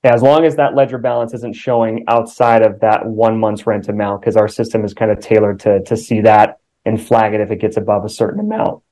Yeah, 0.04 0.14
as 0.14 0.24
long 0.24 0.46
as 0.46 0.56
that 0.56 0.74
ledger 0.74 0.98
balance 0.98 1.34
isn't 1.34 1.56
showing 1.56 2.06
outside 2.08 2.64
of 2.64 2.80
that 2.80 3.06
one 3.06 3.40
month's 3.40 3.68
rent 3.68 3.88
amount, 3.88 4.22
because 4.22 4.36
our 4.36 4.48
system 4.48 4.84
is 4.84 4.94
kind 4.94 5.12
of 5.12 5.20
tailored 5.20 5.60
to 5.62 5.84
to 5.84 5.96
see 5.96 6.22
that 6.22 6.58
and 6.88 7.02
flag 7.02 7.34
it 7.34 7.42
if 7.42 7.52
it 7.52 7.60
gets 7.60 7.78
above 7.78 8.06
a 8.06 8.10
certain 8.10 8.40
amount. 8.40 8.84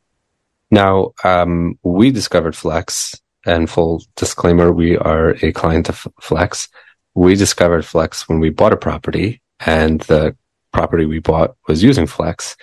Now, 0.69 1.13
um, 1.23 1.79
we 1.83 2.11
discovered 2.11 2.55
Flex, 2.55 3.19
and 3.45 3.69
full 3.69 4.03
disclaimer, 4.15 4.71
we 4.71 4.97
are 4.97 5.35
a 5.41 5.51
client 5.51 5.89
of 5.89 6.07
Flex. 6.19 6.67
We 7.13 7.35
discovered 7.35 7.85
Flex 7.85 8.27
when 8.27 8.39
we 8.39 8.49
bought 8.49 8.73
a 8.73 8.77
property, 8.77 9.41
and 9.65 10.01
the 10.01 10.35
property 10.73 11.05
we 11.05 11.19
bought 11.19 11.55
was 11.67 11.83
using 11.83 12.07
Flex. 12.07 12.57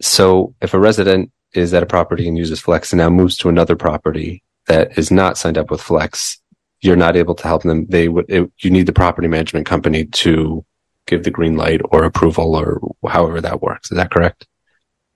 So 0.00 0.54
if 0.60 0.74
a 0.74 0.78
resident 0.78 1.32
is 1.54 1.74
at 1.74 1.82
a 1.82 1.86
property 1.86 2.28
and 2.28 2.38
uses 2.38 2.60
Flex 2.60 2.92
and 2.92 2.98
now 2.98 3.10
moves 3.10 3.36
to 3.38 3.48
another 3.48 3.76
property 3.76 4.42
that 4.68 4.96
is 4.96 5.10
not 5.10 5.36
signed 5.38 5.58
up 5.58 5.70
with 5.70 5.80
Flex, 5.80 6.40
you're 6.80 6.96
not 6.96 7.16
able 7.16 7.34
to 7.34 7.46
help 7.46 7.62
them, 7.62 7.86
they 7.86 8.08
would, 8.08 8.26
it, 8.28 8.50
you 8.60 8.70
need 8.70 8.86
the 8.86 8.92
property 8.92 9.28
management 9.28 9.66
company 9.66 10.04
to 10.04 10.64
give 11.06 11.24
the 11.24 11.30
green 11.30 11.56
light 11.56 11.80
or 11.90 12.04
approval 12.04 12.54
or 12.54 12.80
however 13.08 13.40
that 13.40 13.62
works. 13.62 13.90
Is 13.90 13.96
that 13.96 14.10
correct? 14.10 14.46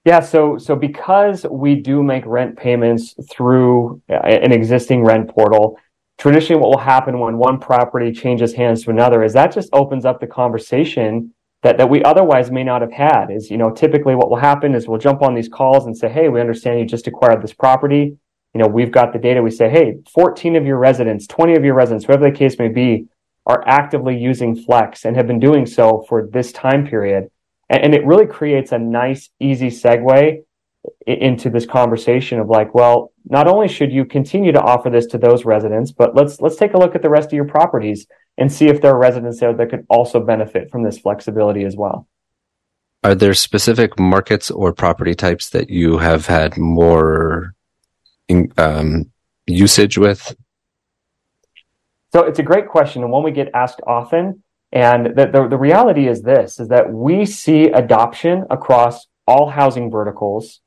Yeah, 0.06 0.20
so 0.20 0.56
so 0.56 0.76
because 0.76 1.44
we 1.50 1.74
do 1.74 2.00
make 2.00 2.24
rent 2.26 2.56
payments 2.56 3.16
through 3.28 4.00
uh, 4.08 4.14
an 4.14 4.52
existing 4.52 5.02
rent 5.02 5.28
portal, 5.28 5.80
traditionally 6.16 6.62
what 6.62 6.70
will 6.70 6.78
happen 6.78 7.18
when 7.18 7.38
one 7.38 7.58
property 7.58 8.12
changes 8.12 8.54
hands 8.54 8.84
to 8.84 8.90
another 8.90 9.24
is 9.24 9.32
that 9.32 9.52
just 9.52 9.68
opens 9.72 10.04
up 10.04 10.20
the 10.20 10.26
conversation 10.28 11.34
that, 11.64 11.76
that 11.78 11.90
we 11.90 12.04
otherwise 12.04 12.52
may 12.52 12.62
not 12.62 12.82
have 12.82 12.92
had 12.92 13.32
is 13.32 13.50
you 13.50 13.56
know 13.56 13.72
typically 13.72 14.14
what 14.14 14.30
will 14.30 14.36
happen 14.36 14.76
is 14.76 14.86
we'll 14.86 15.00
jump 15.00 15.22
on 15.22 15.34
these 15.34 15.48
calls 15.48 15.86
and 15.86 15.98
say 15.98 16.08
hey 16.08 16.28
we 16.28 16.40
understand 16.40 16.78
you 16.78 16.86
just 16.86 17.08
acquired 17.08 17.42
this 17.42 17.52
property. 17.52 18.16
You 18.54 18.60
know 18.60 18.68
we've 18.68 18.92
got 18.92 19.12
the 19.12 19.18
data. 19.18 19.42
We 19.42 19.50
say 19.50 19.68
hey 19.68 19.96
14 20.14 20.54
of 20.54 20.64
your 20.64 20.78
residents 20.78 21.26
20 21.26 21.56
of 21.56 21.64
your 21.64 21.74
residents 21.74 22.06
whatever 22.06 22.30
the 22.30 22.38
case 22.38 22.60
may 22.60 22.68
be 22.68 23.08
are 23.44 23.66
actively 23.66 24.16
using 24.16 24.54
flex 24.54 25.04
and 25.04 25.16
have 25.16 25.26
been 25.26 25.40
doing 25.40 25.66
so 25.66 26.04
for 26.08 26.28
this 26.28 26.52
time 26.52 26.86
period 26.86 27.28
and, 27.68 27.94
it 27.94 28.06
really 28.06 28.26
creates 28.26 28.72
a 28.72 28.78
nice, 28.78 29.30
easy 29.40 29.68
segue 29.68 30.42
into 31.06 31.50
this 31.50 31.66
conversation 31.66 32.38
of 32.38 32.48
like, 32.48 32.74
well, 32.74 33.12
not 33.24 33.48
only 33.48 33.68
should 33.68 33.92
you 33.92 34.04
continue 34.04 34.52
to 34.52 34.60
offer 34.60 34.88
this 34.88 35.06
to 35.06 35.18
those 35.18 35.44
residents, 35.44 35.90
but 35.90 36.14
let's 36.14 36.40
let's 36.40 36.56
take 36.56 36.74
a 36.74 36.78
look 36.78 36.94
at 36.94 37.02
the 37.02 37.10
rest 37.10 37.26
of 37.26 37.32
your 37.32 37.46
properties 37.46 38.06
and 38.38 38.52
see 38.52 38.66
if 38.66 38.80
there 38.80 38.92
are 38.92 38.98
residents 38.98 39.40
there 39.40 39.52
that 39.52 39.70
could 39.70 39.86
also 39.88 40.20
benefit 40.20 40.70
from 40.70 40.84
this 40.84 40.98
flexibility 40.98 41.64
as 41.64 41.76
well. 41.76 42.06
Are 43.02 43.14
there 43.14 43.34
specific 43.34 43.98
markets 43.98 44.50
or 44.50 44.72
property 44.72 45.14
types 45.14 45.50
that 45.50 45.70
you 45.70 45.98
have 45.98 46.26
had 46.26 46.56
more 46.56 47.54
um, 48.58 49.10
usage 49.46 49.96
with? 49.98 50.34
So 52.12 52.24
it's 52.24 52.38
a 52.38 52.42
great 52.42 52.68
question 52.68 53.02
and 53.02 53.12
one 53.12 53.22
we 53.22 53.30
get 53.30 53.50
asked 53.54 53.80
often. 53.86 54.42
And 54.76 55.16
the, 55.16 55.24
the, 55.32 55.48
the 55.48 55.56
reality 55.56 56.06
is 56.06 56.20
this, 56.20 56.60
is 56.60 56.68
that 56.68 56.92
we 56.92 57.24
see 57.24 57.68
adoption 57.68 58.44
across 58.50 59.06
all 59.26 59.48
housing 59.48 59.90
verticals, 59.90 60.60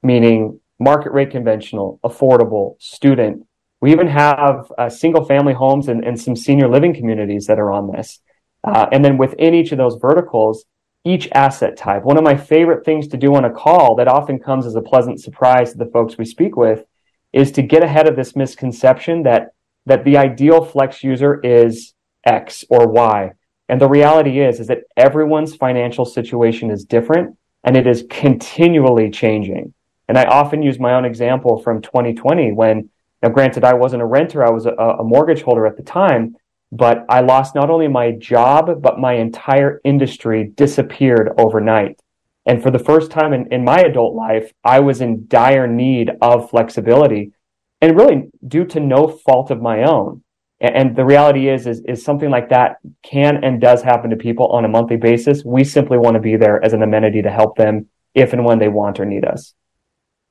meaning 0.00 0.60
market 0.78 1.10
rate 1.10 1.32
conventional, 1.32 1.98
affordable, 2.04 2.80
student. 2.80 3.44
We 3.80 3.90
even 3.90 4.06
have 4.06 4.70
uh, 4.78 4.88
single 4.88 5.24
family 5.24 5.54
homes 5.54 5.88
and, 5.88 6.04
and 6.04 6.20
some 6.20 6.36
senior 6.36 6.68
living 6.68 6.94
communities 6.94 7.48
that 7.48 7.58
are 7.58 7.72
on 7.72 7.90
this. 7.90 8.20
Uh, 8.62 8.86
and 8.92 9.04
then 9.04 9.18
within 9.18 9.54
each 9.54 9.72
of 9.72 9.78
those 9.78 9.96
verticals, 10.00 10.64
each 11.04 11.28
asset 11.34 11.76
type. 11.76 12.04
One 12.04 12.18
of 12.18 12.22
my 12.22 12.36
favorite 12.36 12.84
things 12.84 13.08
to 13.08 13.16
do 13.16 13.34
on 13.34 13.44
a 13.44 13.50
call 13.50 13.96
that 13.96 14.06
often 14.06 14.38
comes 14.38 14.66
as 14.66 14.76
a 14.76 14.80
pleasant 14.80 15.20
surprise 15.20 15.72
to 15.72 15.78
the 15.78 15.90
folks 15.90 16.16
we 16.16 16.26
speak 16.26 16.56
with 16.56 16.84
is 17.32 17.50
to 17.52 17.62
get 17.62 17.82
ahead 17.82 18.06
of 18.06 18.14
this 18.14 18.36
misconception 18.36 19.24
that 19.24 19.48
that 19.86 20.04
the 20.04 20.16
ideal 20.16 20.64
flex 20.64 21.02
user 21.02 21.40
is 21.42 21.92
X 22.24 22.64
or 22.68 22.88
Y. 22.88 23.32
And 23.68 23.80
the 23.80 23.88
reality 23.88 24.40
is, 24.40 24.60
is 24.60 24.66
that 24.66 24.82
everyone's 24.96 25.54
financial 25.54 26.04
situation 26.04 26.70
is 26.70 26.84
different 26.84 27.36
and 27.64 27.76
it 27.76 27.86
is 27.86 28.04
continually 28.10 29.10
changing. 29.10 29.72
And 30.08 30.18
I 30.18 30.24
often 30.24 30.62
use 30.62 30.78
my 30.78 30.94
own 30.94 31.04
example 31.04 31.62
from 31.62 31.80
2020 31.80 32.52
when, 32.52 32.90
now 33.22 33.30
granted, 33.30 33.64
I 33.64 33.74
wasn't 33.74 34.02
a 34.02 34.06
renter, 34.06 34.44
I 34.44 34.50
was 34.50 34.66
a, 34.66 34.72
a 34.72 35.04
mortgage 35.04 35.42
holder 35.42 35.66
at 35.66 35.76
the 35.76 35.82
time, 35.82 36.36
but 36.70 37.04
I 37.08 37.20
lost 37.20 37.54
not 37.54 37.70
only 37.70 37.88
my 37.88 38.12
job, 38.12 38.82
but 38.82 38.98
my 38.98 39.14
entire 39.14 39.80
industry 39.84 40.52
disappeared 40.54 41.30
overnight. 41.38 42.00
And 42.46 42.62
for 42.62 42.70
the 42.70 42.78
first 42.78 43.10
time 43.10 43.32
in, 43.32 43.52
in 43.52 43.64
my 43.64 43.78
adult 43.78 44.14
life, 44.14 44.52
I 44.64 44.80
was 44.80 45.00
in 45.00 45.26
dire 45.28 45.66
need 45.66 46.10
of 46.20 46.50
flexibility 46.50 47.32
and 47.80 47.96
really 47.96 48.30
due 48.46 48.64
to 48.66 48.80
no 48.80 49.06
fault 49.08 49.50
of 49.50 49.62
my 49.62 49.84
own. 49.84 50.22
And 50.62 50.94
the 50.94 51.04
reality 51.04 51.48
is, 51.48 51.66
is, 51.66 51.80
is 51.80 52.04
something 52.04 52.30
like 52.30 52.50
that 52.50 52.76
can 53.02 53.42
and 53.42 53.60
does 53.60 53.82
happen 53.82 54.10
to 54.10 54.16
people 54.16 54.46
on 54.46 54.64
a 54.64 54.68
monthly 54.68 54.96
basis. 54.96 55.44
We 55.44 55.64
simply 55.64 55.98
want 55.98 56.14
to 56.14 56.20
be 56.20 56.36
there 56.36 56.64
as 56.64 56.72
an 56.72 56.82
amenity 56.84 57.20
to 57.22 57.30
help 57.30 57.56
them 57.56 57.88
if 58.14 58.32
and 58.32 58.44
when 58.44 58.60
they 58.60 58.68
want 58.68 59.00
or 59.00 59.04
need 59.04 59.24
us. 59.24 59.54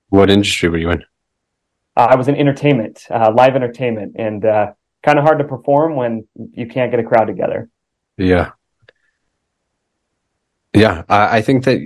What 0.08 0.30
industry 0.30 0.70
were 0.70 0.78
you 0.78 0.92
in? 0.92 1.04
Uh, 1.98 2.08
I 2.12 2.16
was 2.16 2.30
in 2.30 2.38
entertainment, 2.38 3.06
uh, 3.10 3.34
live 3.36 3.58
entertainment, 3.58 4.16
and 4.18 4.46
uh, 4.46 4.72
kind 5.04 5.20
of 5.20 5.26
hard 5.26 5.40
to 5.40 5.44
perform 5.44 5.98
when 5.98 6.26
you 6.54 6.66
can't 6.66 6.92
get 6.92 7.02
a 7.02 7.04
crowd 7.04 7.26
together. 7.26 7.70
Yeah. 8.18 8.52
Yeah. 10.74 11.04
I, 11.10 11.40
I 11.40 11.42
think 11.42 11.66
that, 11.66 11.78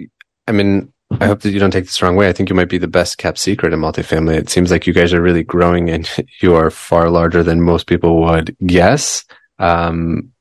I 0.47 0.51
mean, 0.51 0.93
I 1.21 1.27
hope 1.27 1.41
that 1.41 1.51
you 1.51 1.59
don't 1.59 1.71
take 1.71 1.85
this 1.85 2.01
wrong 2.01 2.15
way. 2.15 2.27
I 2.27 2.33
think 2.33 2.49
you 2.49 2.55
might 2.55 2.69
be 2.69 2.77
the 2.77 2.87
best 2.87 3.17
kept 3.17 3.37
secret 3.37 3.73
in 3.73 3.79
multifamily. 3.79 4.35
It 4.35 4.49
seems 4.49 4.69
like 4.69 4.85
you 4.85 4.93
guys 4.93 5.13
are 5.13 5.21
really 5.21 5.43
growing 5.43 5.89
and 5.89 6.09
you 6.41 6.55
are 6.55 6.69
far 6.69 7.09
larger 7.09 7.43
than 7.43 7.61
most 7.61 7.87
people 7.87 8.21
would 8.21 8.55
guess. 8.65 9.23
Um, 9.59 10.33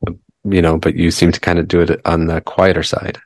you 0.44 0.60
know, 0.60 0.76
but 0.78 0.96
you 0.96 1.10
seem 1.10 1.32
to 1.32 1.40
kind 1.40 1.58
of 1.58 1.68
do 1.68 1.80
it 1.80 2.00
on 2.04 2.26
the 2.26 2.40
quieter 2.40 2.82
side. 2.82 3.18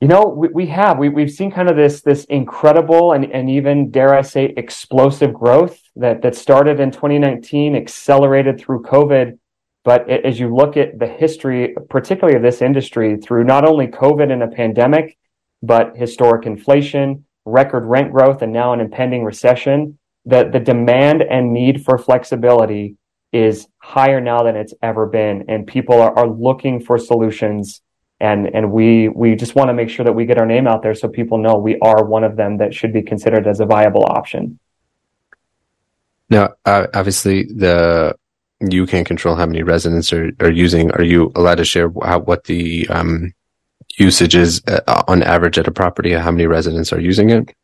You 0.00 0.08
know, 0.08 0.24
we, 0.24 0.48
we 0.48 0.66
have, 0.66 0.98
we, 0.98 1.08
we've 1.08 1.30
seen 1.30 1.50
kind 1.50 1.70
of 1.70 1.76
this, 1.76 2.02
this 2.02 2.24
incredible 2.24 3.12
and, 3.12 3.24
and 3.24 3.48
even 3.48 3.90
dare 3.90 4.14
I 4.14 4.22
say 4.22 4.52
explosive 4.56 5.32
growth 5.32 5.80
that, 5.96 6.22
that 6.22 6.34
started 6.34 6.80
in 6.80 6.90
2019, 6.90 7.76
accelerated 7.76 8.60
through 8.60 8.82
COVID. 8.82 9.38
But 9.84 10.08
as 10.10 10.38
you 10.38 10.54
look 10.54 10.76
at 10.76 10.98
the 10.98 11.06
history, 11.06 11.74
particularly 11.88 12.36
of 12.36 12.42
this 12.42 12.62
industry 12.62 13.16
through 13.16 13.44
not 13.44 13.64
only 13.64 13.86
COVID 13.86 14.30
and 14.32 14.42
a 14.42 14.48
pandemic, 14.48 15.18
but 15.62 15.96
historic 15.96 16.46
inflation, 16.46 17.24
record 17.44 17.84
rent 17.84 18.12
growth, 18.12 18.42
and 18.42 18.52
now 18.52 18.72
an 18.72 18.80
impending 18.80 19.24
recession, 19.24 19.98
the, 20.24 20.48
the 20.52 20.60
demand 20.60 21.22
and 21.22 21.52
need 21.52 21.84
for 21.84 21.98
flexibility 21.98 22.96
is 23.32 23.66
higher 23.78 24.20
now 24.20 24.42
than 24.42 24.56
it's 24.56 24.74
ever 24.82 25.06
been. 25.06 25.44
And 25.48 25.66
people 25.66 26.00
are, 26.00 26.16
are 26.18 26.28
looking 26.28 26.80
for 26.80 26.98
solutions. 26.98 27.80
And, 28.20 28.54
and 28.54 28.70
we, 28.70 29.08
we 29.08 29.34
just 29.34 29.54
want 29.54 29.68
to 29.68 29.74
make 29.74 29.88
sure 29.88 30.04
that 30.04 30.12
we 30.12 30.26
get 30.26 30.38
our 30.38 30.46
name 30.46 30.68
out 30.68 30.82
there 30.82 30.94
so 30.94 31.08
people 31.08 31.38
know 31.38 31.56
we 31.56 31.78
are 31.80 32.04
one 32.04 32.24
of 32.24 32.36
them 32.36 32.58
that 32.58 32.74
should 32.74 32.92
be 32.92 33.02
considered 33.02 33.46
as 33.46 33.60
a 33.60 33.66
viable 33.66 34.04
option. 34.04 34.58
Now, 36.30 36.54
obviously, 36.64 37.44
the 37.44 38.16
you 38.60 38.86
can't 38.86 39.06
control 39.06 39.34
how 39.34 39.44
many 39.44 39.62
residents 39.62 40.12
are, 40.12 40.30
are 40.40 40.50
using. 40.50 40.90
Are 40.92 41.02
you 41.02 41.32
allowed 41.34 41.56
to 41.56 41.64
share 41.64 41.92
how, 42.02 42.20
what 42.20 42.44
the 42.44 42.88
um, 42.88 43.34
usage 43.98 44.34
is 44.34 44.62
uh, 44.66 45.02
on 45.08 45.22
average 45.22 45.58
at 45.58 45.68
a 45.68 45.70
property? 45.70 46.12
How 46.12 46.30
many 46.30 46.46
residents 46.46 46.92
are 46.92 47.00
using 47.00 47.30
it? 47.30 47.54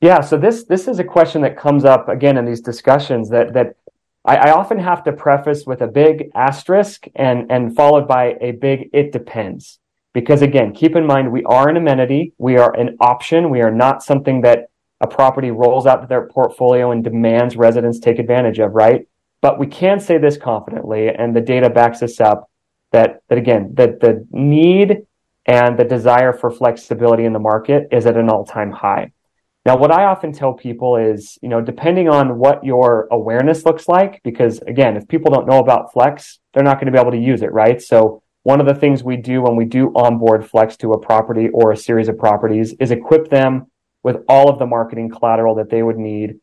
Yeah, 0.00 0.20
so 0.20 0.36
this 0.38 0.64
this 0.64 0.88
is 0.88 0.98
a 0.98 1.04
question 1.04 1.42
that 1.42 1.58
comes 1.58 1.84
up 1.84 2.08
again 2.08 2.38
in 2.38 2.46
these 2.46 2.60
discussions 2.60 3.28
that 3.30 3.52
that 3.52 3.76
I, 4.24 4.36
I, 4.36 4.52
often 4.52 4.78
have 4.78 5.04
to 5.04 5.12
preface 5.12 5.66
with 5.66 5.82
a 5.82 5.86
big 5.86 6.30
asterisk 6.34 7.06
and 7.14 7.50
and 7.50 7.76
followed 7.76 8.08
by 8.08 8.36
a 8.40 8.52
big 8.52 8.88
it 8.92 9.12
depends. 9.12 9.78
Because 10.12 10.42
again, 10.42 10.72
keep 10.72 10.96
in 10.96 11.06
mind 11.06 11.30
we 11.30 11.44
are 11.44 11.68
an 11.68 11.76
amenity, 11.76 12.32
we 12.38 12.56
are 12.56 12.74
an 12.76 12.96
option, 13.00 13.50
we 13.50 13.60
are 13.60 13.70
not 13.70 14.02
something 14.02 14.40
that 14.40 14.70
a 15.00 15.06
property 15.06 15.50
rolls 15.50 15.86
out 15.86 16.00
to 16.02 16.06
their 16.06 16.26
portfolio 16.26 16.90
and 16.90 17.04
demands 17.04 17.56
residents 17.56 17.98
take 17.98 18.18
advantage 18.18 18.58
of, 18.58 18.72
right? 18.72 19.06
But 19.40 19.58
we 19.58 19.66
can 19.66 20.00
say 20.00 20.18
this 20.18 20.36
confidently, 20.36 21.08
and 21.08 21.34
the 21.34 21.40
data 21.40 21.70
backs 21.70 22.02
us 22.02 22.20
up 22.20 22.50
that 22.92 23.22
that 23.28 23.38
again, 23.38 23.72
that 23.74 24.00
the 24.00 24.26
need 24.30 25.06
and 25.50 25.76
the 25.76 25.84
desire 25.84 26.32
for 26.32 26.48
flexibility 26.48 27.24
in 27.24 27.32
the 27.32 27.40
market 27.40 27.88
is 27.90 28.06
at 28.06 28.16
an 28.16 28.30
all-time 28.30 28.70
high. 28.70 29.10
Now, 29.66 29.76
what 29.76 29.90
I 29.90 30.04
often 30.04 30.32
tell 30.32 30.54
people 30.54 30.96
is, 30.96 31.38
you 31.42 31.48
know, 31.48 31.60
depending 31.60 32.08
on 32.08 32.38
what 32.38 32.64
your 32.64 33.08
awareness 33.10 33.66
looks 33.66 33.88
like, 33.88 34.22
because 34.22 34.60
again, 34.60 34.96
if 34.96 35.08
people 35.08 35.32
don't 35.32 35.48
know 35.48 35.58
about 35.58 35.92
Flex, 35.92 36.38
they're 36.54 36.62
not 36.62 36.76
going 36.76 36.86
to 36.86 36.92
be 36.92 37.00
able 37.00 37.10
to 37.10 37.18
use 37.18 37.42
it, 37.42 37.52
right? 37.52 37.82
So 37.82 38.22
one 38.44 38.60
of 38.60 38.66
the 38.66 38.76
things 38.76 39.02
we 39.02 39.16
do 39.16 39.42
when 39.42 39.56
we 39.56 39.64
do 39.64 39.88
onboard 39.96 40.48
Flex 40.48 40.76
to 40.78 40.92
a 40.92 41.00
property 41.00 41.48
or 41.52 41.72
a 41.72 41.76
series 41.76 42.08
of 42.08 42.16
properties 42.16 42.72
is 42.78 42.92
equip 42.92 43.28
them 43.28 43.66
with 44.04 44.18
all 44.28 44.48
of 44.48 44.60
the 44.60 44.66
marketing 44.66 45.10
collateral 45.10 45.56
that 45.56 45.68
they 45.68 45.82
would 45.82 45.98
need, 45.98 46.38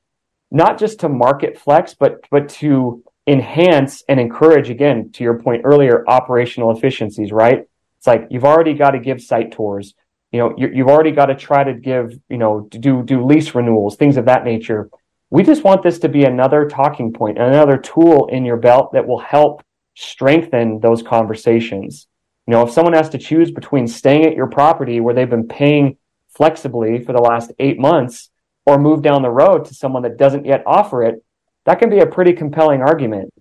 not 0.52 0.78
just 0.78 1.00
to 1.00 1.10
market 1.10 1.58
Flex, 1.58 1.96
but, 1.98 2.26
but 2.30 2.50
to 2.50 3.02
enhance 3.26 4.04
and 4.10 4.20
encourage, 4.20 4.70
again, 4.70 5.12
to 5.14 5.24
your 5.24 5.40
point 5.40 5.62
earlier, 5.64 6.04
operational 6.08 6.76
efficiencies, 6.76 7.32
right? 7.32 7.64
It's 8.08 8.22
like 8.22 8.28
you've 8.32 8.46
already 8.46 8.74
got 8.74 8.92
to 8.92 9.00
give 9.00 9.22
site 9.22 9.52
tours. 9.52 9.94
You 10.32 10.40
know, 10.40 10.54
you 10.58 10.70
have 10.78 10.88
already 10.88 11.12
got 11.12 11.26
to 11.26 11.36
try 11.36 11.66
to 11.66 11.74
give, 11.74 12.18
you 12.30 12.38
know, 12.38 12.62
do 12.70 13.04
do 13.04 13.26
lease 13.26 13.54
renewals, 13.54 13.98
things 13.98 14.16
of 14.16 14.26
that 14.26 14.46
nature. 14.46 14.90
We 15.30 15.44
just 15.44 15.66
want 15.66 15.84
this 15.84 16.00
to 16.00 16.10
be 16.10 16.24
another 16.24 16.70
talking 16.70 17.12
point, 17.12 17.38
another 17.38 17.78
tool 17.78 18.28
in 18.28 18.46
your 18.46 18.56
belt 18.56 18.94
that 18.94 19.06
will 19.06 19.20
help 19.20 19.62
strengthen 19.94 20.80
those 20.80 21.04
conversations. 21.04 22.08
You 22.46 22.54
know, 22.54 22.64
if 22.64 22.72
someone 22.72 22.94
has 22.94 23.10
to 23.10 23.18
choose 23.18 23.52
between 23.52 23.88
staying 23.88 24.26
at 24.26 24.36
your 24.36 24.48
property 24.48 25.02
where 25.02 25.14
they've 25.14 25.30
been 25.30 25.48
paying 25.48 25.98
flexibly 26.30 27.04
for 27.04 27.12
the 27.12 27.22
last 27.22 27.52
eight 27.60 27.78
months 27.78 28.30
or 28.66 28.78
move 28.78 29.02
down 29.02 29.22
the 29.22 29.30
road 29.30 29.66
to 29.66 29.74
someone 29.74 30.04
that 30.04 30.18
doesn't 30.18 30.46
yet 30.46 30.64
offer 30.66 31.04
it, 31.04 31.26
that 31.66 31.80
can 31.80 31.90
be 31.90 32.00
a 32.00 32.06
pretty 32.06 32.32
compelling 32.32 32.82
argument 32.82 33.34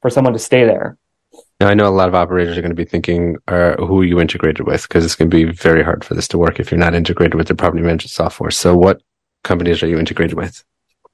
for 0.00 0.10
someone 0.10 0.32
to 0.32 0.38
stay 0.38 0.64
there. 0.64 0.96
Now, 1.58 1.68
I 1.68 1.74
know 1.74 1.88
a 1.88 1.88
lot 1.88 2.08
of 2.08 2.14
operators 2.14 2.58
are 2.58 2.60
going 2.60 2.70
to 2.70 2.76
be 2.76 2.84
thinking, 2.84 3.36
uh, 3.48 3.76
who 3.76 4.02
are 4.02 4.04
you 4.04 4.20
integrated 4.20 4.66
with? 4.66 4.82
Because 4.82 5.06
it's 5.06 5.14
going 5.14 5.30
to 5.30 5.36
be 5.36 5.50
very 5.50 5.82
hard 5.82 6.04
for 6.04 6.14
this 6.14 6.28
to 6.28 6.38
work 6.38 6.60
if 6.60 6.70
you're 6.70 6.78
not 6.78 6.94
integrated 6.94 7.34
with 7.34 7.48
the 7.48 7.54
property 7.54 7.82
management 7.82 8.10
software. 8.10 8.50
So, 8.50 8.76
what 8.76 9.00
companies 9.42 9.82
are 9.82 9.86
you 9.86 9.98
integrated 9.98 10.36
with? 10.36 10.62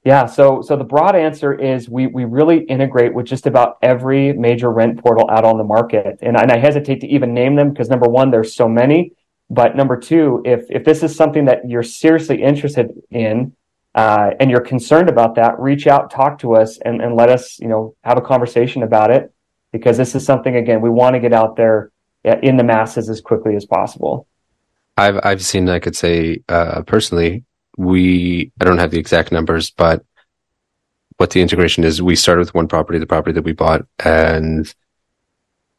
Yeah, 0.04 0.26
so 0.26 0.60
so 0.62 0.76
the 0.76 0.82
broad 0.82 1.14
answer 1.14 1.54
is 1.54 1.88
we 1.88 2.08
we 2.08 2.24
really 2.24 2.64
integrate 2.64 3.14
with 3.14 3.24
just 3.24 3.46
about 3.46 3.76
every 3.82 4.32
major 4.32 4.72
rent 4.72 5.00
portal 5.00 5.30
out 5.30 5.44
on 5.44 5.58
the 5.58 5.64
market, 5.64 6.18
and, 6.22 6.36
and 6.36 6.50
I 6.50 6.58
hesitate 6.58 7.00
to 7.02 7.06
even 7.06 7.32
name 7.32 7.54
them 7.54 7.70
because 7.70 7.88
number 7.88 8.10
one, 8.10 8.32
there's 8.32 8.52
so 8.52 8.68
many, 8.68 9.12
but 9.48 9.76
number 9.76 9.96
two, 9.96 10.42
if 10.44 10.64
if 10.70 10.84
this 10.84 11.04
is 11.04 11.14
something 11.14 11.44
that 11.44 11.68
you're 11.68 11.84
seriously 11.84 12.42
interested 12.42 12.90
in, 13.12 13.52
uh, 13.94 14.30
and 14.40 14.50
you're 14.50 14.60
concerned 14.60 15.08
about 15.08 15.36
that, 15.36 15.60
reach 15.60 15.86
out, 15.86 16.10
talk 16.10 16.40
to 16.40 16.56
us, 16.56 16.78
and 16.78 17.00
and 17.00 17.14
let 17.14 17.28
us 17.28 17.60
you 17.60 17.68
know 17.68 17.94
have 18.02 18.18
a 18.18 18.22
conversation 18.22 18.82
about 18.82 19.12
it 19.12 19.32
because 19.72 19.96
this 19.96 20.14
is 20.14 20.24
something 20.24 20.56
again 20.56 20.80
we 20.80 20.90
want 20.90 21.14
to 21.14 21.20
get 21.20 21.32
out 21.32 21.56
there 21.56 21.90
in 22.24 22.56
the 22.56 22.64
masses 22.64 23.08
as 23.08 23.20
quickly 23.20 23.56
as 23.56 23.64
possible. 23.64 24.26
I've 24.96 25.18
I've 25.22 25.44
seen 25.44 25.68
I 25.68 25.78
could 25.78 25.96
say 25.96 26.42
uh, 26.48 26.82
personally 26.82 27.44
we 27.76 28.52
I 28.60 28.64
don't 28.64 28.78
have 28.78 28.90
the 28.90 28.98
exact 28.98 29.32
numbers, 29.32 29.70
but 29.70 30.04
what 31.16 31.30
the 31.30 31.40
integration 31.40 31.84
is, 31.84 32.02
we 32.02 32.16
started 32.16 32.40
with 32.40 32.54
one 32.54 32.68
property, 32.68 32.98
the 32.98 33.06
property 33.06 33.32
that 33.32 33.44
we 33.44 33.52
bought, 33.52 33.86
and 34.04 34.74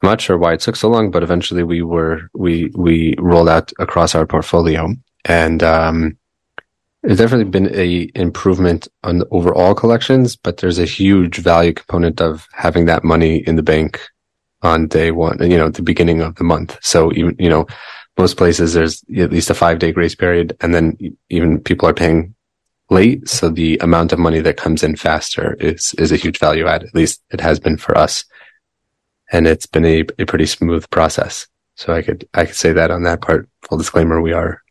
I'm 0.02 0.10
not 0.10 0.22
sure 0.22 0.38
why 0.38 0.54
it 0.54 0.60
took 0.60 0.76
so 0.76 0.90
long, 0.90 1.12
but 1.12 1.24
eventually 1.24 1.64
we 1.64 1.82
were 1.82 2.30
we 2.34 2.72
we 2.76 3.16
rolled 3.20 3.50
out 3.50 3.72
across 3.80 4.16
our 4.16 4.26
portfolio, 4.26 4.94
and 5.26 5.64
um, 5.64 6.18
there's 7.04 7.18
definitely 7.18 7.52
been 7.52 7.74
a 7.76 8.10
improvement 8.16 8.88
on 9.04 9.20
the 9.20 9.28
overall 9.30 9.76
collections, 9.76 10.36
but 10.36 10.58
there's 10.58 10.80
a 10.80 10.86
huge 10.86 11.38
value 11.38 11.74
component 11.74 12.22
of 12.22 12.48
having 12.54 12.86
that 12.86 13.04
money 13.04 13.38
in 13.38 13.58
the 13.58 13.64
bank 13.64 14.00
on 14.62 14.88
day 14.88 15.12
one, 15.12 15.38
you 15.52 15.58
know, 15.58 15.70
the 15.70 15.82
beginning 15.82 16.22
of 16.22 16.36
the 16.36 16.44
month. 16.46 16.78
So 16.82 17.12
even 17.14 17.36
you 17.38 17.50
know 17.50 17.68
most 18.18 18.38
places 18.38 18.74
there's 18.74 19.04
at 19.18 19.32
least 19.32 19.50
a 19.50 19.54
five 19.54 19.80
day 19.80 19.92
grace 19.92 20.16
period 20.16 20.56
and 20.62 20.74
then 20.74 20.98
even 21.30 21.60
people 21.60 21.90
are 21.90 21.94
paying 21.94 22.36
late. 22.90 23.28
So 23.28 23.50
the 23.50 23.78
amount 23.80 24.14
of 24.14 24.20
money 24.20 24.40
that 24.42 24.58
comes 24.58 24.84
in 24.84 24.96
faster 24.96 25.56
is, 25.60 25.94
is 25.96 26.12
a 26.12 26.18
huge 26.18 26.40
value 26.40 26.68
add. 26.68 26.84
At 26.84 26.96
least 26.96 27.22
it 27.32 27.42
has 27.42 27.60
been 27.60 27.78
for 27.78 27.98
us. 27.98 28.26
And 29.32 29.48
it's 29.48 29.66
been 29.66 29.86
a, 29.86 30.06
a 30.20 30.26
pretty 30.26 30.46
smooth 30.46 30.88
process. 30.92 31.48
So 31.76 31.94
I 31.94 32.04
could, 32.04 32.30
I 32.36 32.46
could 32.46 32.56
say 32.56 32.72
that 32.74 32.92
on 32.92 33.04
that 33.04 33.22
part. 33.22 33.50
Full 33.64 33.80
disclaimer. 33.80 34.22
We 34.22 34.32
are 34.32 34.62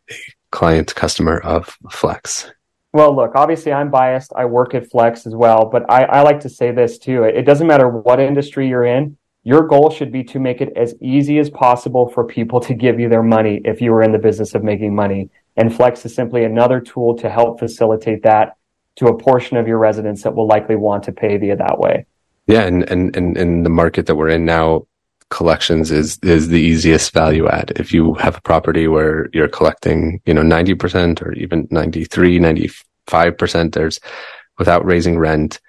client 0.53 0.93
customer 0.95 1.37
of 1.39 1.77
Flex. 1.89 2.51
Well, 2.93 3.15
look, 3.15 3.31
obviously 3.35 3.73
I'm 3.73 3.89
biased. 3.89 4.31
I 4.35 4.45
work 4.45 4.75
at 4.75 4.89
Flex 4.89 5.25
as 5.25 5.35
well, 5.35 5.61
but 5.65 5.83
I, 5.89 6.03
I 6.03 6.21
like 6.21 6.39
to 6.41 6.49
say 6.49 6.71
this 6.71 6.97
too. 6.97 7.23
It 7.23 7.43
doesn't 7.43 7.67
matter 7.67 7.89
what 7.89 8.19
industry 8.19 8.69
you're 8.69 8.85
in 8.85 9.17
your 9.43 9.67
goal 9.67 9.89
should 9.89 10.11
be 10.11 10.23
to 10.23 10.39
make 10.39 10.61
it 10.61 10.71
as 10.75 10.95
easy 11.01 11.37
as 11.37 11.49
possible 11.49 12.09
for 12.09 12.23
people 12.23 12.61
to 12.61 12.73
give 12.73 12.99
you 12.99 13.09
their 13.09 13.23
money 13.23 13.61
if 13.65 13.81
you 13.81 13.93
are 13.93 14.01
in 14.01 14.13
the 14.13 14.17
business 14.17 14.55
of 14.55 14.63
making 14.63 14.95
money. 14.95 15.29
And 15.57 15.73
Flex 15.73 16.05
is 16.05 16.15
simply 16.15 16.45
another 16.45 16.79
tool 16.79 17.15
to 17.17 17.29
help 17.29 17.59
facilitate 17.59 18.23
that 18.23 18.55
to 18.95 19.07
a 19.07 19.17
portion 19.17 19.57
of 19.57 19.67
your 19.67 19.79
residents 19.79 20.23
that 20.23 20.33
will 20.33 20.47
likely 20.47 20.75
want 20.75 21.03
to 21.03 21.11
pay 21.11 21.37
via 21.37 21.57
that 21.57 21.77
way. 21.77 22.05
Yeah, 22.47 22.61
and 22.61 22.89
and 22.89 23.15
and 23.15 23.37
in 23.37 23.63
the 23.63 23.69
market 23.69 24.05
that 24.05 24.15
we're 24.15 24.29
in 24.29 24.45
now, 24.45 24.87
collections 25.29 25.91
is 25.91 26.17
is 26.23 26.49
the 26.49 26.59
easiest 26.59 27.13
value 27.13 27.47
add. 27.47 27.73
If 27.75 27.93
you 27.93 28.13
have 28.15 28.37
a 28.37 28.41
property 28.41 28.87
where 28.87 29.29
you're 29.33 29.47
collecting, 29.47 30.21
you 30.25 30.33
know, 30.33 30.41
90% 30.41 31.21
or 31.21 31.33
even 31.33 31.67
93, 31.71 32.39
95%, 32.39 33.73
there's 33.73 33.99
without 34.57 34.85
raising 34.85 35.17
rent, 35.17 35.59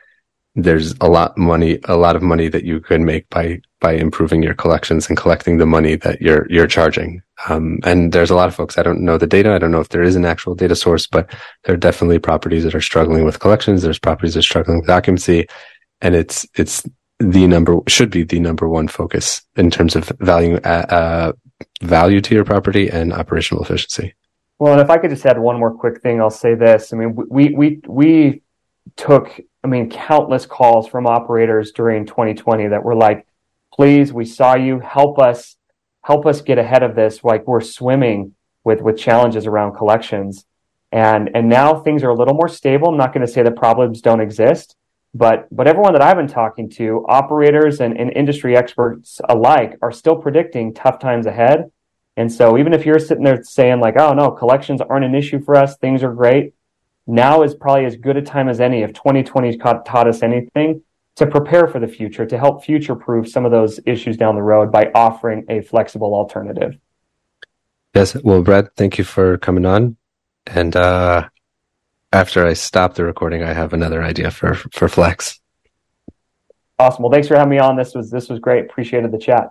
there's 0.54 0.94
a 1.00 1.08
lot 1.08 1.37
money, 1.37 1.78
a 1.84 1.96
lot 1.96 2.16
of 2.16 2.23
money 2.23 2.49
that 2.49 2.64
you 2.64 2.80
could 2.80 3.00
make 3.00 3.28
by 3.30 3.61
by 3.80 3.92
improving 3.92 4.42
your 4.42 4.54
collections 4.54 5.08
and 5.08 5.16
collecting 5.16 5.58
the 5.58 5.66
money 5.66 5.96
that 5.96 6.23
you're 6.23 6.46
you're 6.50 6.66
charging. 6.66 7.23
Um, 7.49 7.80
and 7.84 8.12
there's 8.12 8.30
a 8.30 8.37
lot 8.37 8.49
of 8.49 8.54
folks. 8.54 8.78
I 8.78 8.82
don't 8.82 9.00
know 9.00 9.18
the 9.18 9.26
data. 9.26 9.52
I 9.52 9.58
don't 9.58 9.73
know 9.73 9.80
if 9.80 9.88
there 9.88 10.02
is 10.02 10.16
an 10.16 10.25
actual 10.25 10.54
data 10.54 10.76
source, 10.76 11.06
but 11.06 11.28
there 11.64 11.75
are 11.75 11.78
definitely 11.78 12.18
properties 12.18 12.64
that 12.64 12.75
are 12.75 12.80
struggling 12.80 13.25
with 13.25 13.40
collections. 13.40 13.82
There's 13.82 13.99
properties 13.99 14.34
that 14.34 14.40
are 14.40 14.42
struggling 14.42 14.80
with 14.80 14.88
occupancy, 14.88 15.49
and 16.00 16.14
it's 16.14 16.46
it's 16.54 16.84
the 17.18 17.47
number 17.47 17.78
should 17.87 18.11
be 18.11 18.25
the 18.25 18.40
number 18.40 18.68
one 18.68 18.88
focus 18.88 19.42
in 19.56 19.71
terms 19.71 19.97
of 19.97 20.12
value 20.21 20.56
uh, 20.64 20.87
uh 20.88 21.33
value 21.80 22.21
to 22.21 22.35
your 22.35 22.44
property 22.44 22.88
and 22.88 23.12
operational 23.12 23.62
efficiency. 23.62 24.15
Well, 24.58 24.73
and 24.73 24.80
if 24.80 24.91
I 24.91 24.99
could 24.99 25.10
just 25.10 25.25
add 25.25 25.38
one 25.38 25.58
more 25.58 25.73
quick 25.73 26.02
thing, 26.02 26.21
I'll 26.21 26.30
say 26.30 26.54
this. 26.54 26.93
I 26.93 26.97
mean, 26.97 27.17
we 27.28 27.50
we 27.50 27.80
we 27.86 28.43
took 28.97 29.41
I 29.65 29.67
mean, 29.67 29.88
countless 29.88 30.45
calls 30.45 30.86
from 30.86 31.06
operators 31.06 31.73
during 31.73 32.04
2020 32.04 32.69
that 32.69 32.84
were 32.84 32.95
like, 32.95 33.26
please, 33.73 34.12
we 34.12 34.26
saw 34.26 34.54
you, 34.54 34.78
help 34.78 35.19
us, 35.19 35.56
help 36.02 36.26
us 36.26 36.43
get 36.43 36.58
ahead 36.58 36.82
of 36.82 36.95
this. 36.95 37.25
Like 37.25 37.47
we're 37.47 37.62
swimming 37.62 38.34
with, 38.62 38.82
with 38.82 38.99
challenges 38.99 39.47
around 39.47 39.75
collections. 39.75 40.45
And, 40.93 41.30
and 41.34 41.49
now 41.49 41.80
things 41.80 42.04
are 42.04 42.10
a 42.10 42.15
little 42.15 42.34
more 42.34 42.49
stable. 42.49 42.88
I'm 42.88 42.99
not 42.99 43.15
going 43.15 43.26
to 43.26 43.32
say 43.32 43.43
that 43.43 43.56
problems 43.56 44.02
don't 44.02 44.21
exist, 44.21 44.76
but, 45.14 45.46
but 45.54 45.68
everyone 45.68 45.92
that 45.92 46.02
I've 46.02 46.16
been 46.16 46.26
talking 46.26 46.68
to, 46.70 47.06
operators 47.08 47.80
and, 47.80 47.96
and 47.96 48.10
industry 48.12 48.56
experts 48.56 49.20
alike 49.28 49.78
are 49.80 49.92
still 49.92 50.16
predicting 50.16 50.74
tough 50.74 50.98
times 50.98 51.26
ahead. 51.26 51.70
And 52.16 52.32
so 52.32 52.58
even 52.58 52.72
if 52.72 52.84
you're 52.84 52.98
sitting 52.98 53.22
there 53.22 53.42
saying 53.44 53.80
like, 53.80 53.98
oh 53.98 54.12
no, 54.12 54.32
collections 54.32 54.80
aren't 54.80 55.04
an 55.04 55.14
issue 55.14 55.40
for 55.40 55.54
us, 55.54 55.76
things 55.76 56.02
are 56.02 56.12
great. 56.12 56.54
Now 57.06 57.42
is 57.42 57.54
probably 57.54 57.84
as 57.84 57.96
good 57.96 58.16
a 58.16 58.22
time 58.22 58.48
as 58.48 58.60
any 58.60 58.82
if 58.82 58.92
2020 58.92 59.56
taught 59.56 60.08
us 60.08 60.22
anything 60.22 60.82
to 61.16 61.26
prepare 61.26 61.68
for 61.68 61.78
the 61.78 61.86
future 61.86 62.26
to 62.26 62.38
help 62.38 62.64
future 62.64 62.96
proof 62.96 63.28
some 63.28 63.44
of 63.44 63.52
those 63.52 63.78
issues 63.86 64.16
down 64.16 64.34
the 64.34 64.42
road 64.42 64.72
by 64.72 64.90
offering 64.94 65.44
a 65.48 65.60
flexible 65.60 66.12
alternative. 66.14 66.76
Yes. 67.94 68.16
Well 68.22 68.42
brad 68.42 68.74
thank 68.76 68.98
you 68.98 69.04
for 69.04 69.38
coming 69.38 69.64
on. 69.64 69.96
And 70.46 70.74
uh 70.74 71.28
after 72.14 72.46
i 72.46 72.52
stop 72.52 72.94
the 72.94 73.04
recording 73.04 73.42
i 73.42 73.52
have 73.52 73.72
another 73.72 74.02
idea 74.02 74.30
for 74.30 74.54
for 74.54 74.88
flex. 74.88 75.40
Awesome. 76.78 77.02
Well 77.02 77.12
thanks 77.12 77.28
for 77.28 77.36
having 77.36 77.50
me 77.50 77.58
on. 77.58 77.76
This 77.76 77.94
was 77.94 78.10
this 78.10 78.28
was 78.28 78.40
great. 78.40 78.64
Appreciated 78.64 79.12
the 79.12 79.18
chat 79.18 79.50